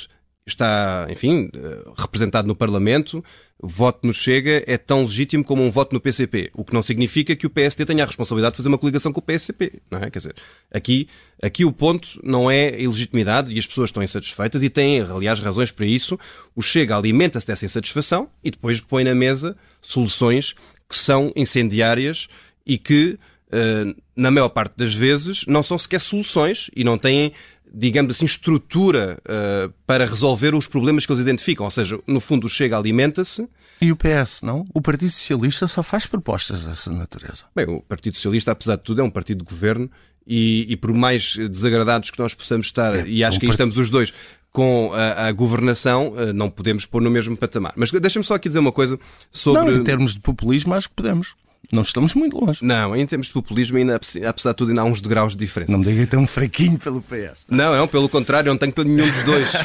está, 0.47 1.07
enfim, 1.09 1.49
representado 1.97 2.47
no 2.47 2.55
Parlamento, 2.55 3.23
o 3.59 3.67
voto 3.67 4.05
no 4.05 4.13
Chega 4.13 4.63
é 4.67 4.77
tão 4.77 5.03
legítimo 5.03 5.43
como 5.43 5.63
um 5.63 5.71
voto 5.71 5.93
no 5.93 5.99
PCP, 5.99 6.51
o 6.53 6.63
que 6.63 6.73
não 6.73 6.81
significa 6.81 7.35
que 7.35 7.47
o 7.47 7.49
PSD 7.49 7.85
tenha 7.85 8.03
a 8.03 8.07
responsabilidade 8.07 8.53
de 8.53 8.57
fazer 8.57 8.69
uma 8.69 8.77
coligação 8.77 9.11
com 9.11 9.19
o 9.19 9.23
PCP, 9.23 9.81
não 9.89 9.99
é? 9.99 10.11
Quer 10.11 10.19
dizer, 10.19 10.35
aqui, 10.71 11.07
aqui 11.41 11.65
o 11.65 11.71
ponto 11.71 12.19
não 12.23 12.49
é 12.49 12.69
a 12.69 12.79
ilegitimidade 12.79 13.51
e 13.51 13.57
as 13.57 13.65
pessoas 13.65 13.89
estão 13.89 14.03
insatisfeitas 14.03 14.61
e 14.61 14.69
têm, 14.69 15.01
aliás, 15.01 15.39
razões 15.39 15.71
para 15.71 15.85
isso. 15.85 16.19
O 16.55 16.61
Chega 16.61 16.95
alimenta-se 16.95 17.47
dessa 17.47 17.65
insatisfação 17.65 18.29
e 18.43 18.51
depois 18.51 18.79
põe 18.79 19.03
na 19.03 19.15
mesa 19.15 19.57
soluções 19.81 20.53
que 20.87 20.95
são 20.95 21.33
incendiárias 21.35 22.27
e 22.65 22.77
que, 22.77 23.17
eh, 23.51 23.95
na 24.15 24.29
maior 24.29 24.49
parte 24.49 24.75
das 24.77 24.93
vezes, 24.93 25.45
não 25.47 25.63
são 25.63 25.77
sequer 25.77 25.99
soluções 25.99 26.69
e 26.75 26.83
não 26.83 26.97
têm 26.97 27.33
digamos 27.73 28.15
assim, 28.15 28.25
estrutura 28.25 29.19
uh, 29.23 29.73
para 29.85 30.05
resolver 30.05 30.55
os 30.55 30.67
problemas 30.67 31.05
que 31.05 31.11
eles 31.11 31.21
identificam. 31.21 31.65
Ou 31.65 31.71
seja, 31.71 31.99
no 32.07 32.19
fundo, 32.19 32.45
o 32.47 32.49
Chega 32.49 32.77
alimenta-se. 32.77 33.47
E 33.81 33.91
o 33.91 33.95
PS, 33.95 34.41
não? 34.41 34.65
O 34.73 34.81
Partido 34.81 35.11
Socialista 35.11 35.67
só 35.67 35.83
faz 35.83 36.05
propostas 36.05 36.65
dessa 36.65 36.91
natureza. 36.91 37.45
Bem, 37.55 37.67
o 37.67 37.81
Partido 37.81 38.15
Socialista, 38.15 38.51
apesar 38.51 38.75
de 38.77 38.83
tudo, 38.83 39.01
é 39.01 39.03
um 39.03 39.09
partido 39.09 39.43
de 39.43 39.49
governo 39.49 39.89
e, 40.25 40.65
e 40.69 40.75
por 40.75 40.93
mais 40.93 41.35
desagradados 41.35 42.11
que 42.11 42.19
nós 42.19 42.33
possamos 42.33 42.67
estar, 42.67 42.95
é, 42.95 43.07
e 43.07 43.23
acho 43.23 43.37
é 43.37 43.39
que 43.39 43.45
aí 43.45 43.51
estamos 43.51 43.77
os 43.77 43.89
dois, 43.89 44.13
com 44.51 44.91
a, 44.93 45.27
a, 45.27 45.31
governação, 45.31 46.13
uh, 46.13 46.33
não 46.33 46.49
podemos 46.49 46.85
pôr 46.85 47.01
no 47.01 47.11
mesmo 47.11 47.37
patamar. 47.37 47.73
Mas 47.75 47.91
deixa-me 47.91 48.25
só 48.25 48.33
aqui 48.33 48.49
dizer 48.49 48.59
uma 48.59 48.71
coisa 48.71 48.99
sobre. 49.31 49.71
Não, 49.71 49.71
em 49.71 49.83
termos 49.83 50.13
de 50.13 50.19
populismo, 50.19 50.73
acho 50.73 50.89
que 50.89 50.95
podemos. 50.95 51.35
Não 51.71 51.81
estamos 51.81 52.13
muito 52.13 52.37
longe. 52.37 52.63
Não, 52.63 52.95
em 52.95 53.05
termos 53.05 53.27
de 53.27 53.33
populismo, 53.33 53.77
ainda, 53.77 53.95
apesar 53.95 54.51
de 54.51 54.55
tudo, 54.55 54.69
ainda 54.69 54.81
há 54.81 54.85
uns 54.85 55.01
degraus 55.01 55.33
de 55.33 55.39
diferença. 55.39 55.71
Não 55.71 55.79
me 55.79 55.85
diga 55.85 56.01
que 56.01 56.07
tem 56.07 56.19
um 56.19 56.27
fraquinho 56.27 56.77
pelo 56.77 57.01
PS. 57.01 57.45
Não, 57.49 57.75
não, 57.75 57.87
pelo 57.87 58.07
contrário, 58.07 58.49
não 58.49 58.57
tenho 58.57 58.71
pelo 58.71 58.89
nenhum 58.89 59.09
dos 59.09 59.23
dois. 59.23 59.49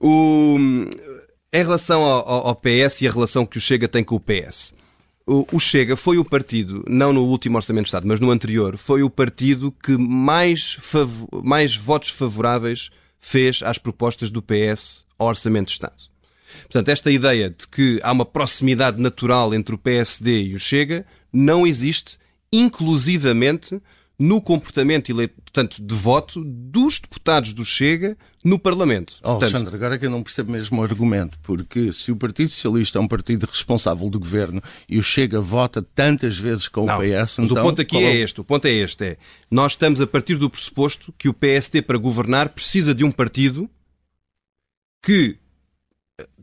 o, 0.00 0.56
em 1.52 1.62
relação 1.62 2.02
ao, 2.02 2.48
ao, 2.48 2.54
PS 2.54 3.02
e 3.02 3.08
a 3.08 3.12
relação 3.12 3.44
que 3.44 3.58
o 3.58 3.60
Chega 3.60 3.88
tem 3.88 4.04
com 4.04 4.14
o 4.14 4.20
PS. 4.20 4.72
O, 5.26 5.44
o 5.52 5.58
Chega 5.58 5.96
foi 5.96 6.18
o 6.18 6.24
partido, 6.24 6.84
não 6.88 7.12
no 7.12 7.24
último 7.24 7.56
Orçamento 7.56 7.84
de 7.84 7.88
Estado, 7.88 8.06
mas 8.06 8.20
no 8.20 8.30
anterior, 8.30 8.76
foi 8.76 9.02
o 9.02 9.10
partido 9.10 9.74
que 9.82 9.96
mais, 9.96 10.78
mais 11.42 11.76
votos 11.76 12.10
favoráveis 12.10 12.90
fez 13.18 13.60
às 13.64 13.78
propostas 13.78 14.30
do 14.30 14.40
PS 14.40 15.04
ao 15.18 15.26
Orçamento 15.26 15.66
de 15.66 15.72
Estado. 15.72 16.15
Portanto, 16.62 16.88
esta 16.88 17.10
ideia 17.10 17.50
de 17.50 17.66
que 17.66 18.00
há 18.02 18.12
uma 18.12 18.24
proximidade 18.24 19.00
natural 19.00 19.54
entre 19.54 19.74
o 19.74 19.78
PSD 19.78 20.42
e 20.42 20.54
o 20.54 20.58
Chega 20.58 21.06
não 21.32 21.66
existe, 21.66 22.18
inclusivamente 22.52 23.80
no 24.18 24.40
comportamento 24.40 25.12
portanto, 25.44 25.82
de 25.82 25.94
voto 25.94 26.42
dos 26.44 26.98
deputados 27.00 27.52
do 27.52 27.64
Chega 27.64 28.16
no 28.42 28.58
Parlamento. 28.58 29.14
Oh, 29.22 29.32
Alexandre, 29.32 29.74
agora 29.74 29.96
é 29.96 29.98
que 29.98 30.06
eu 30.06 30.10
não 30.10 30.22
percebo 30.22 30.52
mesmo 30.52 30.80
o 30.80 30.82
argumento, 30.82 31.38
porque 31.42 31.92
se 31.92 32.10
o 32.10 32.16
Partido 32.16 32.48
Socialista 32.48 32.98
é 32.98 33.00
um 33.00 33.08
partido 33.08 33.44
responsável 33.44 34.08
do 34.08 34.18
governo 34.18 34.62
e 34.88 34.98
o 34.98 35.02
Chega 35.02 35.40
vota 35.40 35.82
tantas 35.82 36.38
vezes 36.38 36.68
com 36.68 36.86
não, 36.86 36.96
o 36.96 36.98
PS, 36.98 37.38
mas 37.38 37.50
então... 37.50 37.62
o 37.62 37.66
ponto 37.66 37.82
aqui 37.82 37.98
é 37.98 38.16
este, 38.16 38.40
o 38.40 38.44
ponto 38.44 38.64
é 38.66 38.70
este, 38.70 39.04
é, 39.04 39.16
nós 39.50 39.72
estamos 39.72 40.00
a 40.00 40.06
partir 40.06 40.36
do 40.36 40.48
pressuposto 40.48 41.12
que 41.18 41.28
o 41.28 41.34
PSD 41.34 41.82
para 41.82 41.98
governar 41.98 42.50
precisa 42.50 42.94
de 42.94 43.04
um 43.04 43.10
partido 43.10 43.68
que 45.02 45.38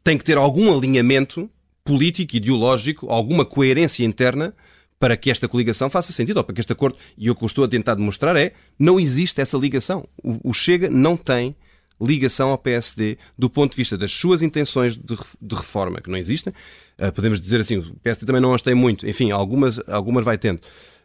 tem 0.04 0.18
que 0.18 0.24
ter 0.24 0.38
algum 0.38 0.76
alinhamento 0.76 1.50
político, 1.84 2.36
ideológico, 2.36 3.10
alguma 3.10 3.46
coerência 3.46 4.04
interna 4.04 4.54
para 5.00 5.18
que 5.18 5.30
esta 5.30 5.50
coligação 5.50 5.90
faça 5.90 6.14
sentido, 6.14 6.38
ou 6.38 6.44
para 6.44 6.56
que 6.56 6.62
este 6.62 6.72
acordo, 6.72 6.98
e 7.18 7.30
o 7.30 7.36
que 7.36 7.44
eu 7.44 7.46
estou 7.46 7.66
a 7.66 7.68
tentar 7.68 7.96
demonstrar 7.96 8.38
é, 8.38 8.54
não 8.80 8.98
existe 9.00 9.42
essa 9.42 9.58
ligação. 9.58 10.08
O, 10.24 10.54
Chega 10.54 10.90
não 10.90 11.18
tem 11.18 11.56
ligação 12.00 12.50
ao 12.50 12.58
PSD 12.58 13.18
do 13.38 13.50
ponto 13.50 13.72
de 13.72 13.78
vista 13.78 13.98
das 13.98 14.14
suas 14.14 14.42
intenções 14.42 14.96
de, 14.96 15.56
reforma, 15.56 16.00
que 16.00 16.10
não 16.10 16.18
existem. 16.18 16.54
Uh, 16.98 17.12
podemos 17.12 17.42
dizer 17.42 17.60
assim, 17.60 17.78
o 17.78 17.96
PSD 18.02 18.26
também 18.26 18.42
não 18.42 18.54
as 18.54 18.62
tem 18.62 18.74
muito, 18.74 19.08
enfim, 19.08 19.32
algumas, 19.32 19.78
algumas 19.90 20.24
vai 20.24 20.38
tendo. 20.38 20.62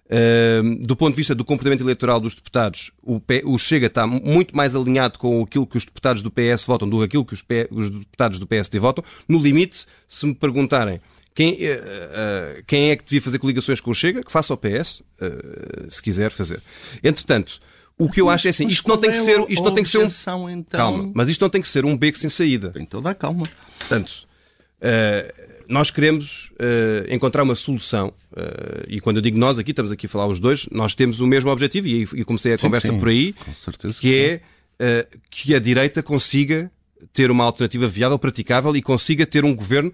Uh, 0.09 0.87
do 0.87 0.97
ponto 0.97 1.11
de 1.11 1.19
vista 1.19 1.35
do 1.35 1.45
comportamento 1.45 1.83
eleitoral 1.83 2.19
dos 2.19 2.35
deputados, 2.35 2.91
o, 3.03 3.21
P, 3.21 3.43
o, 3.45 3.59
Chega 3.59 3.89
está 3.89 4.07
muito 4.07 4.57
mais 4.57 4.75
alinhado 4.75 5.19
com 5.19 5.43
aquilo 5.43 5.67
que 5.67 5.77
os 5.77 5.85
deputados 5.85 6.23
do 6.23 6.31
PS 6.31 6.65
votam 6.65 6.89
do 6.89 6.99
que 6.99 7.05
aquilo 7.05 7.27
que 7.27 7.35
os, 7.35 7.43
P, 7.43 7.69
os 7.71 7.91
deputados 7.91 8.39
do 8.39 8.47
PSD 8.47 8.79
votam. 8.79 9.05
No 9.29 9.39
limite, 9.39 9.85
se 10.09 10.25
me 10.25 10.35
perguntarem 10.35 10.99
quem, 11.35 11.53
uh, 11.53 11.57
uh, 11.57 12.63
quem 12.67 12.91
é 12.91 12.97
que 12.97 13.05
devia 13.05 13.21
fazer 13.21 13.39
coligações 13.39 13.83
com 13.83 13.91
o 13.91 13.95
Chega, 13.95 14.25
que 14.25 14.33
faça 14.33 14.55
o 14.55 14.57
PS, 14.57 15.03
se 15.91 16.01
quiser 16.01 16.31
fazer. 16.31 16.63
Entretanto, 17.05 17.61
o 17.99 18.09
que 18.09 18.21
eu 18.21 18.31
acho 18.31 18.47
é 18.47 18.51
assim, 18.51 18.67
isto 18.67 18.89
não 18.89 18.97
tem 18.97 19.11
que 19.13 19.19
é 19.19 19.23
ser, 19.23 19.45
isto 19.47 19.63
não 19.63 19.75
tem 19.75 19.85
que 19.85 19.91
ser 19.91 19.99
um 19.99 20.49
então... 20.49 20.79
calma, 20.79 21.11
mas 21.15 21.29
isto 21.29 21.43
não 21.43 21.51
tem 21.51 21.61
que 21.61 21.69
ser 21.69 21.85
um 21.85 21.97
beco 21.99 22.17
sem 22.17 22.31
saída. 22.31 22.71
Tem 22.71 22.87
toda 22.87 23.11
a 23.11 23.15
calma. 23.15 23.45
Portanto, 23.79 24.27
nós 25.69 25.91
queremos 25.91 26.51
uh, 26.53 27.13
encontrar 27.13 27.43
uma 27.43 27.55
solução 27.55 28.13
uh, 28.33 28.85
e 28.89 29.01
quando 29.01 29.17
eu 29.17 29.23
digo 29.23 29.39
nós 29.39 29.59
aqui 29.59 29.71
estamos 29.71 29.93
aqui 29.93 30.07
a 30.07 30.09
falar 30.09 30.27
os 30.27 30.41
dois, 30.41 30.67
nós 30.73 30.95
temos 30.95 31.21
o 31.21 31.27
mesmo 31.27 31.51
objetivo 31.51 31.87
e, 31.87 32.03
e 32.03 32.25
comecei 32.25 32.55
a 32.55 32.59
sim, 32.59 32.63
conversa 32.63 32.89
sim, 32.89 32.99
por 32.99 33.09
aí, 33.09 33.35
que, 33.79 34.01
que 34.01 34.19
é 34.19 34.41
que 35.29 35.55
a 35.55 35.59
direita 35.59 36.03
consiga 36.03 36.71
ter 37.13 37.31
uma 37.31 37.45
alternativa 37.45 37.89
viável, 37.89 38.19
praticável 38.19 38.77
e 38.77 38.83
consiga 38.83 39.27
ter 39.27 39.45
um 39.45 39.55
governo 39.55 39.93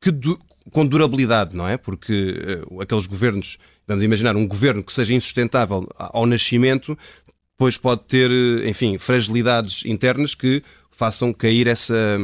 que 0.00 0.10
du 0.10 0.38
com 0.72 0.84
durabilidade, 0.84 1.54
não 1.54 1.68
é? 1.68 1.76
Porque 1.76 2.60
aqueles 2.80 3.06
governos, 3.06 3.56
vamos 3.86 4.02
imaginar 4.02 4.34
um 4.34 4.48
governo 4.48 4.82
que 4.82 4.92
seja 4.92 5.14
insustentável 5.14 5.88
ao 5.96 6.26
nascimento, 6.26 6.98
depois 7.56 7.76
pode 7.78 8.02
ter, 8.02 8.30
enfim, 8.66 8.98
fragilidades 8.98 9.84
internas 9.86 10.34
que 10.34 10.64
façam 10.90 11.32
cair 11.32 11.68
essa, 11.68 12.18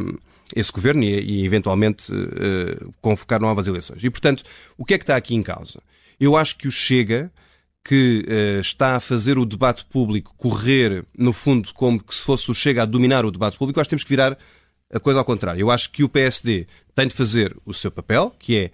esse 0.54 0.72
governo 0.72 1.02
e, 1.02 1.40
e 1.40 1.44
eventualmente 1.44 2.12
uh, 2.12 2.94
convocar 3.00 3.40
novas 3.40 3.66
eleições. 3.66 4.02
E, 4.02 4.10
portanto, 4.10 4.42
o 4.76 4.84
que 4.84 4.94
é 4.94 4.98
que 4.98 5.04
está 5.04 5.16
aqui 5.16 5.34
em 5.34 5.42
causa? 5.42 5.80
Eu 6.18 6.36
acho 6.36 6.56
que 6.56 6.68
o 6.68 6.70
Chega, 6.70 7.32
que 7.84 8.24
uh, 8.28 8.60
está 8.60 8.96
a 8.96 9.00
fazer 9.00 9.38
o 9.38 9.44
debate 9.44 9.84
público 9.84 10.34
correr, 10.36 11.04
no 11.16 11.32
fundo, 11.32 11.72
como 11.74 12.02
que 12.02 12.14
se 12.14 12.22
fosse 12.22 12.50
o 12.50 12.54
Chega 12.54 12.82
a 12.82 12.86
dominar 12.86 13.24
o 13.24 13.30
debate 13.30 13.56
público, 13.56 13.80
acho 13.80 13.88
que 13.88 13.90
temos 13.90 14.04
que 14.04 14.10
virar 14.10 14.36
a 14.92 15.00
coisa 15.00 15.18
ao 15.18 15.24
contrário. 15.24 15.60
Eu 15.60 15.70
acho 15.70 15.90
que 15.90 16.04
o 16.04 16.08
PSD 16.08 16.66
tem 16.94 17.06
de 17.06 17.14
fazer 17.14 17.56
o 17.64 17.72
seu 17.72 17.90
papel, 17.90 18.34
que 18.38 18.56
é 18.56 18.70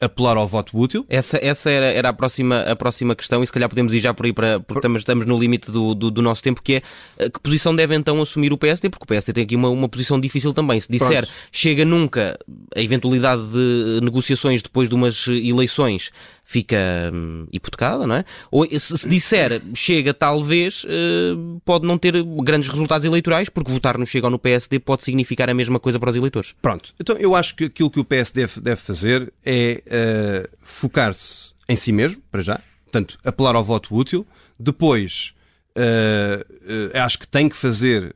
apelar 0.00 0.36
ao 0.36 0.46
voto 0.46 0.78
útil. 0.78 1.04
Essa, 1.08 1.38
essa 1.42 1.70
era, 1.70 1.86
era 1.86 2.08
a, 2.10 2.12
próxima, 2.12 2.60
a 2.60 2.76
próxima 2.76 3.16
questão, 3.16 3.42
e 3.42 3.46
se 3.46 3.52
calhar 3.52 3.68
podemos 3.68 3.92
ir 3.92 3.98
já 3.98 4.14
por 4.14 4.26
aí, 4.26 4.32
para, 4.32 4.60
porque 4.60 4.78
estamos, 4.78 5.00
estamos 5.00 5.26
no 5.26 5.38
limite 5.38 5.70
do, 5.72 5.94
do, 5.94 6.10
do, 6.10 6.22
nosso 6.22 6.42
tempo, 6.42 6.62
que 6.62 6.74
é 6.74 6.82
eh, 7.18 7.28
que 7.28 7.40
posição 7.40 7.74
deve 7.74 7.94
então 7.94 8.20
assumir 8.22 8.52
o 8.52 8.58
PSD, 8.58 8.88
porque 8.88 9.02
o 9.02 9.06
PSD 9.06 9.32
tem 9.32 9.44
aqui 9.44 9.56
uma, 9.56 9.68
uma 9.68 9.88
posição 9.88 10.20
difícil 10.20 10.54
também. 10.54 10.78
Se 10.78 10.90
disser 10.90 11.26
Pronto. 11.26 11.32
chega 11.50 11.84
nunca 11.84 12.38
a 12.76 12.80
eventualidade 12.80 13.42
de 13.50 14.00
negociações 14.02 14.62
depois 14.62 14.88
de 14.88 14.94
umas 14.94 15.26
eleições 15.26 16.10
fica 16.48 17.10
hum, 17.12 17.46
hipotecada, 17.52 18.06
não 18.06 18.14
é? 18.14 18.24
Ou 18.50 18.64
se, 18.66 18.96
se 18.96 19.06
disser 19.06 19.60
chega 19.74 20.14
talvez, 20.14 20.82
uh, 20.84 21.60
pode 21.62 21.86
não 21.86 21.98
ter 21.98 22.14
grandes 22.42 22.70
resultados 22.70 23.04
eleitorais, 23.04 23.50
porque 23.50 23.70
votar 23.70 23.98
no 23.98 24.06
Chega 24.06 24.28
ou 24.28 24.30
no 24.30 24.38
PSD 24.38 24.78
pode 24.78 25.04
significar 25.04 25.50
a 25.50 25.54
mesma 25.54 25.78
coisa 25.78 26.00
para 26.00 26.08
os 26.08 26.16
eleitores. 26.16 26.54
Pronto, 26.62 26.94
então 26.98 27.14
eu 27.18 27.34
acho 27.34 27.54
que 27.54 27.64
aquilo 27.64 27.90
que 27.90 28.00
o 28.00 28.04
PSD 28.04 28.40
deve, 28.40 28.60
deve 28.62 28.80
fazer 28.80 29.30
é 29.44 29.82
uh, 29.86 30.56
focar-se 30.62 31.52
em 31.68 31.76
si 31.76 31.92
mesmo, 31.92 32.22
para 32.30 32.40
já, 32.40 32.58
portanto, 32.84 33.18
apelar 33.22 33.54
ao 33.54 33.62
voto 33.62 33.94
útil, 33.94 34.26
depois 34.58 35.34
uh, 35.76 36.98
acho 37.04 37.18
que 37.18 37.28
tem 37.28 37.50
que 37.50 37.56
fazer 37.56 38.14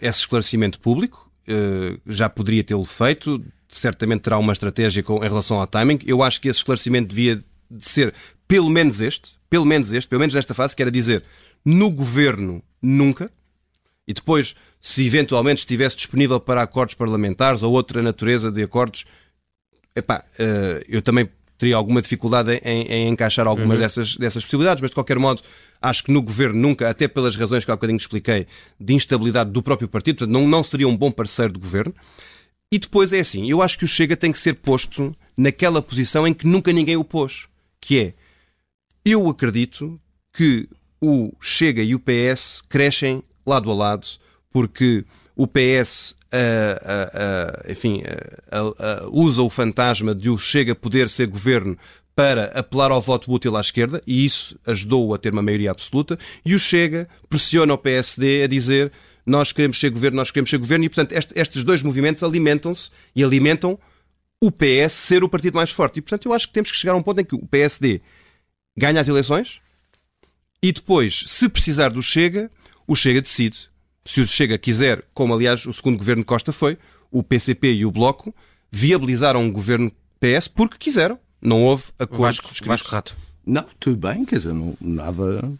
esse 0.00 0.18
esclarecimento 0.18 0.80
público, 0.80 1.30
já 2.04 2.28
poderia 2.28 2.64
tê-lo 2.64 2.84
feito, 2.84 3.40
certamente 3.68 4.22
terá 4.22 4.36
uma 4.36 4.52
estratégia 4.52 5.00
com, 5.00 5.24
em 5.24 5.28
relação 5.28 5.60
ao 5.60 5.66
timing. 5.68 6.00
Eu 6.04 6.24
acho 6.24 6.40
que 6.40 6.48
esse 6.48 6.58
esclarecimento 6.58 7.14
devia 7.14 7.40
de 7.70 7.88
ser 7.88 8.14
pelo 8.48 8.68
menos 8.68 9.00
este, 9.00 9.30
pelo 9.48 9.64
menos 9.64 9.92
este, 9.92 10.08
pelo 10.08 10.20
menos 10.20 10.34
nesta 10.34 10.54
fase, 10.54 10.74
que 10.74 10.82
era 10.82 10.90
dizer 10.90 11.22
no 11.64 11.90
governo 11.90 12.62
nunca, 12.80 13.30
e 14.06 14.12
depois, 14.12 14.56
se 14.80 15.06
eventualmente 15.06 15.60
estivesse 15.60 15.94
disponível 15.94 16.40
para 16.40 16.62
acordos 16.62 16.94
parlamentares 16.94 17.62
ou 17.62 17.72
outra 17.72 18.02
natureza 18.02 18.50
de 18.50 18.62
acordos, 18.62 19.04
epá, 19.94 20.24
uh, 20.34 20.84
eu 20.88 21.00
também 21.00 21.28
teria 21.56 21.76
alguma 21.76 22.00
dificuldade 22.00 22.60
em, 22.64 22.86
em 22.88 23.08
encaixar 23.08 23.46
alguma 23.46 23.74
uhum. 23.74 23.80
dessas, 23.80 24.16
dessas 24.16 24.42
possibilidades, 24.42 24.80
mas 24.80 24.90
de 24.90 24.94
qualquer 24.94 25.18
modo, 25.18 25.42
acho 25.80 26.02
que 26.02 26.10
no 26.10 26.22
governo 26.22 26.58
nunca, 26.58 26.88
até 26.88 27.06
pelas 27.06 27.36
razões 27.36 27.64
que 27.64 27.70
há 27.70 27.76
bocadinho 27.76 27.98
expliquei, 27.98 28.46
de 28.80 28.94
instabilidade 28.94 29.50
do 29.50 29.62
próprio 29.62 29.86
partido, 29.86 30.18
portanto, 30.18 30.32
não, 30.32 30.48
não 30.48 30.64
seria 30.64 30.88
um 30.88 30.96
bom 30.96 31.12
parceiro 31.12 31.52
do 31.52 31.60
governo. 31.60 31.94
E 32.72 32.78
depois 32.78 33.12
é 33.12 33.20
assim, 33.20 33.50
eu 33.50 33.60
acho 33.60 33.78
que 33.78 33.84
o 33.84 33.88
Chega 33.88 34.16
tem 34.16 34.32
que 34.32 34.38
ser 34.38 34.54
posto 34.54 35.14
naquela 35.36 35.82
posição 35.82 36.26
em 36.26 36.32
que 36.32 36.46
nunca 36.46 36.72
ninguém 36.72 36.96
o 36.96 37.04
pôs 37.04 37.49
que 37.80 37.98
é 37.98 38.14
eu 39.04 39.28
acredito 39.28 40.00
que 40.32 40.68
o 41.00 41.32
Chega 41.40 41.82
e 41.82 41.94
o 41.94 42.00
PS 42.00 42.62
crescem 42.68 43.22
lado 43.46 43.70
a 43.70 43.74
lado, 43.74 44.06
porque 44.50 45.04
o 45.34 45.46
PS 45.46 46.14
uh, 46.32 46.36
uh, 46.36 47.68
uh, 47.68 47.72
enfim, 47.72 48.02
usa 49.10 49.42
o 49.42 49.50
fantasma 49.50 50.14
de 50.14 50.28
o 50.28 50.36
Chega 50.36 50.74
poder 50.74 51.08
ser 51.08 51.26
governo 51.26 51.76
para 52.14 52.46
apelar 52.46 52.90
ao 52.90 53.00
voto 53.00 53.32
útil 53.32 53.56
à 53.56 53.60
esquerda, 53.60 54.02
e 54.06 54.24
isso 54.24 54.58
ajudou-o 54.66 55.14
a 55.14 55.18
ter 55.18 55.32
uma 55.32 55.42
maioria 55.42 55.70
absoluta, 55.70 56.18
e 56.44 56.54
o 56.54 56.58
Chega 56.58 57.08
pressiona 57.28 57.72
o 57.72 57.78
PSD 57.78 58.42
a 58.42 58.46
dizer 58.46 58.92
nós 59.24 59.52
queremos 59.52 59.78
ser 59.78 59.90
governo, 59.90 60.16
nós 60.16 60.30
queremos 60.30 60.50
ser 60.50 60.58
governo, 60.58 60.84
e 60.84 60.88
portanto 60.88 61.12
este, 61.12 61.32
estes 61.38 61.64
dois 61.64 61.82
movimentos 61.82 62.22
alimentam-se 62.22 62.90
e 63.14 63.24
alimentam 63.24 63.78
o 64.40 64.50
PS 64.50 64.92
ser 64.92 65.22
o 65.22 65.28
partido 65.28 65.54
mais 65.54 65.70
forte. 65.70 65.98
E, 65.98 66.02
portanto, 66.02 66.26
eu 66.26 66.32
acho 66.32 66.48
que 66.48 66.54
temos 66.54 66.72
que 66.72 66.78
chegar 66.78 66.94
a 66.94 66.96
um 66.96 67.02
ponto 67.02 67.20
em 67.20 67.24
que 67.24 67.34
o 67.34 67.46
PSD 67.46 68.00
ganha 68.76 69.00
as 69.00 69.08
eleições 69.08 69.60
e 70.62 70.72
depois, 70.72 71.24
se 71.26 71.48
precisar 71.48 71.90
do 71.90 72.02
Chega, 72.02 72.50
o 72.86 72.94
Chega 72.94 73.20
decide. 73.20 73.68
Se 74.04 74.20
o 74.20 74.26
Chega 74.26 74.58
quiser, 74.58 75.04
como 75.14 75.34
aliás 75.34 75.64
o 75.66 75.72
segundo 75.72 75.98
governo 75.98 76.22
de 76.22 76.26
Costa 76.26 76.52
foi, 76.52 76.78
o 77.10 77.22
PCP 77.22 77.72
e 77.72 77.86
o 77.86 77.90
Bloco 77.90 78.34
viabilizaram 78.70 79.42
um 79.42 79.52
governo 79.52 79.90
PS 80.18 80.48
porque 80.48 80.78
quiseram. 80.78 81.18
Não 81.40 81.62
houve 81.62 81.84
acordo. 81.98 82.22
Vasco, 82.22 82.50
Vasco 82.64 82.88
Rato. 82.88 83.16
Não, 83.44 83.64
tudo 83.78 83.96
bem, 83.96 84.24
quer 84.24 84.36
dizer, 84.36 84.52
não, 84.52 84.76
nada 84.80 85.50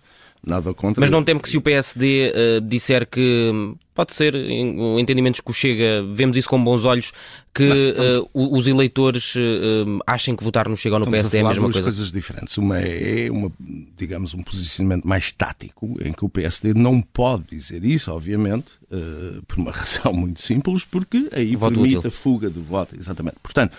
nada 0.44 0.72
contra. 0.72 1.00
Mas 1.00 1.10
não 1.10 1.22
temo 1.22 1.40
que 1.40 1.48
se 1.48 1.56
o 1.56 1.60
PSD 1.60 2.32
uh, 2.32 2.60
disser 2.60 3.06
que 3.06 3.74
pode 3.94 4.14
ser 4.14 4.34
em, 4.34 4.98
entendimentos 4.98 5.40
que 5.40 5.50
o 5.50 5.52
Chega, 5.52 6.02
vemos 6.14 6.36
isso 6.36 6.48
com 6.48 6.62
bons 6.62 6.84
olhos, 6.84 7.12
que 7.54 7.64
não, 7.64 8.22
uh, 8.22 8.56
os 8.56 8.66
eleitores 8.66 9.34
uh, 9.34 10.00
achem 10.06 10.34
que 10.34 10.42
votar 10.42 10.68
no 10.68 10.76
Chega 10.76 10.96
ou 10.96 11.00
no 11.00 11.10
PSD 11.10 11.38
é 11.38 11.40
a 11.42 11.48
mesma 11.48 11.62
duas 11.64 11.74
coisa. 11.74 11.88
coisas 11.88 12.10
diferentes. 12.10 12.56
Uma 12.56 12.78
é 12.78 13.30
uma, 13.30 13.52
digamos, 13.96 14.32
um 14.32 14.42
posicionamento 14.42 15.06
mais 15.06 15.30
tático, 15.32 15.96
em 16.02 16.12
que 16.12 16.24
o 16.24 16.28
PSD 16.28 16.72
não 16.72 17.02
pode 17.02 17.44
dizer 17.50 17.84
isso, 17.84 18.12
obviamente, 18.12 18.72
por 19.46 19.58
uma 19.58 19.72
razão 19.72 20.12
muito 20.12 20.40
simples, 20.40 20.84
porque 20.84 21.28
aí 21.32 21.54
voto 21.56 21.74
permite 21.74 21.98
útil. 21.98 22.08
a 22.08 22.10
fuga 22.10 22.48
do 22.48 22.62
voto, 22.62 22.96
exatamente. 22.96 23.36
Portanto, 23.42 23.76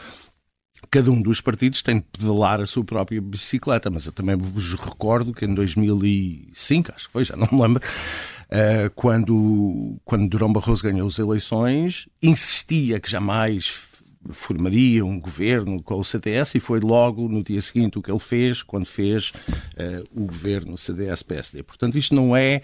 cada 0.90 1.12
um 1.12 1.22
dos 1.22 1.42
partidos 1.42 1.82
tem 1.82 1.98
de 1.98 2.06
pedalar 2.12 2.60
a 2.60 2.66
sua 2.66 2.84
própria 2.84 3.22
bicicleta, 3.22 3.90
mas 3.90 4.06
eu 4.06 4.12
também 4.12 4.36
vos 4.36 4.74
recordo 4.74 5.34
que 5.34 5.46
em 5.46 5.54
2005, 5.54 6.92
acho 6.96 7.08
que 7.08 7.12
foi, 7.12 7.26
já 7.26 7.36
não 7.36 7.48
me 7.52 7.62
lembro, 7.62 7.84
uh, 7.84 8.90
quando, 8.96 10.00
quando 10.04 10.28
Durão 10.28 10.52
Barroso 10.52 10.84
ganhou 10.84 11.08
as 11.08 11.20
eleições, 11.20 12.08
insistia 12.22 13.00
que 13.00 13.10
jamais 13.10 13.90
formaria 14.30 15.04
um 15.04 15.20
governo 15.20 15.82
com 15.82 16.00
o 16.00 16.04
CDS 16.04 16.56
e 16.56 16.60
foi 16.60 16.80
logo 16.80 17.28
no 17.28 17.44
dia 17.44 17.62
seguinte 17.62 17.98
o 17.98 18.02
que 18.02 18.12
ele 18.12 18.20
fez, 18.20 18.62
quando 18.62 18.86
fez 18.86 19.30
uh, 19.30 20.08
o 20.12 20.26
governo 20.26 20.78
CDS-PSD. 20.78 21.64
Portanto, 21.64 21.98
isto 21.98 22.14
não 22.14 22.36
é. 22.36 22.62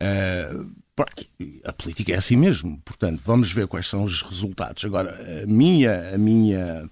Uh, 0.00 0.84
a 1.64 1.72
política 1.72 2.12
é 2.12 2.16
assim 2.16 2.36
mesmo. 2.36 2.80
Portanto, 2.84 3.20
vamos 3.24 3.50
ver 3.52 3.66
quais 3.66 3.88
são 3.88 4.04
os 4.04 4.22
resultados. 4.22 4.84
Agora, 4.84 5.42
a 5.42 5.46
minha, 5.46 6.14
a 6.14 6.18
minha 6.18 6.88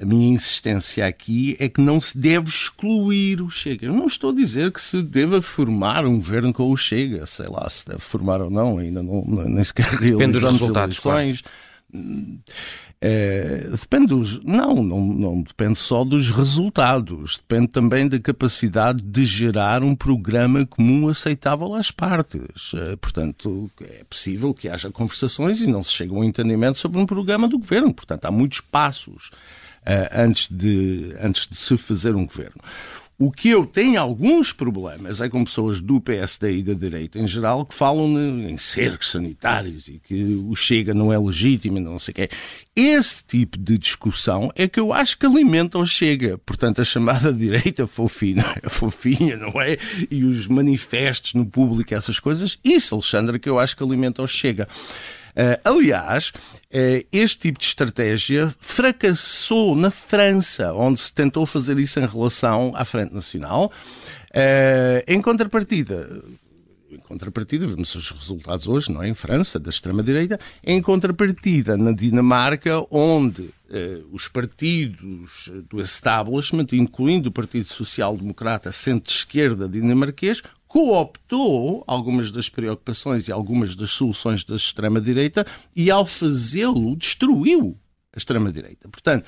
a 0.00 0.04
minha 0.04 0.32
insistência 0.32 1.06
aqui 1.06 1.56
é 1.58 1.68
que 1.68 1.80
não 1.80 2.00
se 2.00 2.16
deve 2.16 2.48
excluir 2.48 3.42
o 3.42 3.50
Chega. 3.50 3.86
Eu 3.86 3.92
não 3.92 4.06
estou 4.06 4.30
a 4.30 4.34
dizer 4.34 4.72
que 4.72 4.80
se 4.80 5.02
deva 5.02 5.42
formar 5.42 6.06
um 6.06 6.16
governo 6.16 6.52
com 6.52 6.70
o 6.70 6.76
Chega, 6.76 7.26
sei 7.26 7.46
lá 7.48 7.68
se 7.68 7.86
deve 7.86 8.00
formar 8.00 8.40
ou 8.40 8.50
não, 8.50 8.78
ainda 8.78 9.02
não, 9.02 9.24
nem 9.24 9.62
sequer 9.64 9.86
realizamos 9.86 10.62
eleições. 10.62 11.42
Claro. 11.42 11.69
É, 13.00 13.68
depende 13.70 14.08
dos. 14.08 14.44
Não, 14.44 14.82
não, 14.82 15.00
não 15.00 15.42
depende 15.42 15.78
só 15.78 16.04
dos 16.04 16.30
resultados, 16.30 17.38
depende 17.38 17.68
também 17.68 18.08
da 18.08 18.18
capacidade 18.18 19.02
de 19.02 19.24
gerar 19.24 19.82
um 19.82 19.94
programa 19.94 20.66
comum 20.66 21.08
aceitável 21.08 21.74
às 21.74 21.90
partes. 21.90 22.72
É, 22.74 22.96
portanto, 22.96 23.70
é 23.80 24.04
possível 24.04 24.52
que 24.52 24.68
haja 24.68 24.90
conversações 24.90 25.60
e 25.60 25.66
não 25.66 25.82
se 25.82 25.92
chegue 25.92 26.12
a 26.12 26.18
um 26.18 26.24
entendimento 26.24 26.78
sobre 26.78 27.00
um 27.00 27.06
programa 27.06 27.48
do 27.48 27.58
governo. 27.58 27.92
Portanto, 27.92 28.26
há 28.26 28.30
muitos 28.30 28.60
passos 28.60 29.30
antes, 30.12 30.48
de, 30.50 31.14
antes 31.20 31.46
de 31.48 31.56
se 31.56 31.76
fazer 31.76 32.14
um 32.14 32.26
governo. 32.26 32.60
O 33.22 33.30
que 33.30 33.50
eu 33.50 33.66
tenho 33.66 34.00
alguns 34.00 34.50
problemas 34.50 35.20
é 35.20 35.28
com 35.28 35.44
pessoas 35.44 35.78
do 35.82 36.00
PSD 36.00 36.56
e 36.56 36.62
da 36.62 36.72
direita 36.72 37.18
em 37.18 37.26
geral 37.26 37.66
que 37.66 37.74
falam 37.74 38.18
em 38.18 38.56
cercos 38.56 39.10
sanitários 39.10 39.88
e 39.88 40.00
que 40.02 40.42
o 40.48 40.56
Chega 40.56 40.94
não 40.94 41.12
é 41.12 41.18
legítimo 41.18 41.76
e 41.76 41.82
não 41.82 41.98
sei 41.98 42.12
o 42.12 42.14
quê. 42.14 42.30
Esse 42.74 43.22
tipo 43.22 43.58
de 43.58 43.76
discussão 43.76 44.50
é 44.56 44.66
que 44.66 44.80
eu 44.80 44.90
acho 44.90 45.18
que 45.18 45.26
alimenta 45.26 45.76
o 45.78 45.84
Chega. 45.84 46.38
Portanto, 46.38 46.80
a 46.80 46.84
chamada 46.84 47.30
direita 47.36 47.86
fofinha, 47.86 48.56
fofinha, 48.70 49.36
não 49.36 49.60
é? 49.60 49.76
E 50.10 50.24
os 50.24 50.46
manifestos 50.46 51.34
no 51.34 51.44
público, 51.44 51.92
essas 51.92 52.18
coisas, 52.18 52.58
isso, 52.64 52.94
Alexandre, 52.94 53.38
que 53.38 53.50
eu 53.50 53.58
acho 53.58 53.76
que 53.76 53.82
alimenta 53.82 54.22
o 54.22 54.26
Chega. 54.26 54.66
Uh, 55.30 55.60
aliás, 55.64 56.28
uh, 56.28 57.06
este 57.12 57.38
tipo 57.40 57.58
de 57.58 57.66
estratégia 57.66 58.54
fracassou 58.58 59.74
na 59.74 59.90
França, 59.90 60.72
onde 60.74 61.00
se 61.00 61.12
tentou 61.12 61.46
fazer 61.46 61.78
isso 61.78 62.00
em 62.00 62.06
relação 62.06 62.72
à 62.74 62.84
Frente 62.84 63.14
Nacional. 63.14 63.72
Uh, 64.30 65.02
em 65.06 65.20
contrapartida, 65.20 66.22
em 66.90 66.98
contrapartida, 66.98 67.66
vemos 67.66 67.94
os 67.94 68.10
resultados 68.10 68.66
hoje, 68.66 68.90
não 68.90 69.02
é? 69.02 69.08
Em 69.08 69.14
França, 69.14 69.58
da 69.58 69.70
extrema-direita, 69.70 70.38
em 70.64 70.82
contrapartida, 70.82 71.76
na 71.76 71.92
Dinamarca, 71.92 72.84
onde 72.90 73.50
eh, 73.70 74.00
os 74.10 74.26
partidos 74.26 75.48
do 75.68 75.80
establishment, 75.80 76.66
incluindo 76.72 77.28
o 77.28 77.32
Partido 77.32 77.66
Social 77.66 78.16
Democrata 78.16 78.72
centro-esquerda 78.72 79.68
dinamarquês, 79.68 80.42
cooptou 80.70 81.82
algumas 81.84 82.30
das 82.30 82.48
preocupações 82.48 83.26
e 83.26 83.32
algumas 83.32 83.74
das 83.74 83.90
soluções 83.90 84.44
da 84.44 84.54
extrema-direita 84.54 85.44
e, 85.74 85.90
ao 85.90 86.06
fazê-lo, 86.06 86.94
destruiu 86.94 87.76
a 88.14 88.16
extrema-direita. 88.16 88.88
Portanto, 88.88 89.26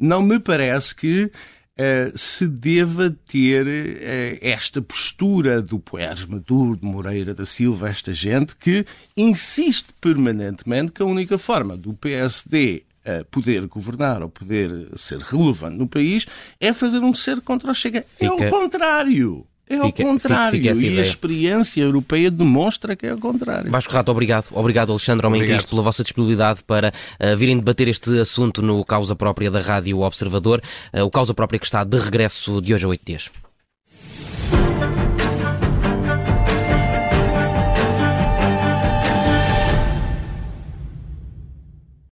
não 0.00 0.22
me 0.22 0.40
parece 0.40 0.96
que 0.96 1.24
uh, 1.24 2.16
se 2.16 2.48
deva 2.48 3.10
ter 3.10 3.66
uh, 3.66 4.38
esta 4.40 4.80
postura 4.80 5.60
do 5.60 5.78
Poeres 5.78 6.24
Maduro, 6.24 6.78
de 6.78 6.86
Moreira 6.86 7.34
da 7.34 7.44
Silva, 7.44 7.90
esta 7.90 8.14
gente 8.14 8.56
que 8.56 8.86
insiste 9.14 9.88
permanentemente 10.00 10.92
que 10.92 11.02
a 11.02 11.06
única 11.06 11.36
forma 11.36 11.76
do 11.76 11.92
PSD 11.92 12.84
uh, 13.04 13.26
poder 13.26 13.66
governar 13.66 14.22
ou 14.22 14.30
poder 14.30 14.88
ser 14.96 15.18
relevante 15.18 15.76
no 15.76 15.86
país 15.86 16.26
é 16.58 16.72
fazer 16.72 17.00
um 17.00 17.12
cerco 17.12 17.42
contra 17.42 17.72
o 17.72 17.74
Chega. 17.74 18.06
Fica... 18.16 18.24
É 18.24 18.48
o 18.48 18.50
contrário. 18.50 19.46
É 19.68 19.76
ao 19.76 19.86
fica, 19.86 20.02
contrário. 20.02 20.60
Fica, 20.60 20.74
fica 20.74 20.86
e 20.86 20.98
a 20.98 21.02
experiência 21.02 21.82
europeia 21.82 22.30
demonstra 22.30 22.96
que 22.96 23.06
é 23.06 23.10
ao 23.10 23.18
contrário. 23.18 23.70
Vasco 23.70 23.92
Rato, 23.92 24.10
obrigado. 24.10 24.46
Obrigado, 24.52 24.90
Alexandre 24.90 25.26
Homem 25.26 25.44
Cristo, 25.44 25.70
pela 25.70 25.82
vossa 25.82 26.02
disponibilidade 26.02 26.60
para 26.66 26.92
uh, 27.20 27.36
virem 27.36 27.56
debater 27.56 27.88
este 27.88 28.18
assunto 28.18 28.62
no 28.62 28.84
Causa 28.84 29.14
Própria 29.14 29.50
da 29.50 29.60
Rádio 29.60 30.00
Observador, 30.00 30.62
uh, 30.94 31.02
o 31.02 31.10
Causa 31.10 31.34
Própria 31.34 31.58
que 31.58 31.66
está 31.66 31.84
de 31.84 31.98
regresso 31.98 32.60
de 32.62 32.74
hoje 32.74 32.84
a 32.84 32.88
oito 32.88 33.02
dias. 33.04 33.30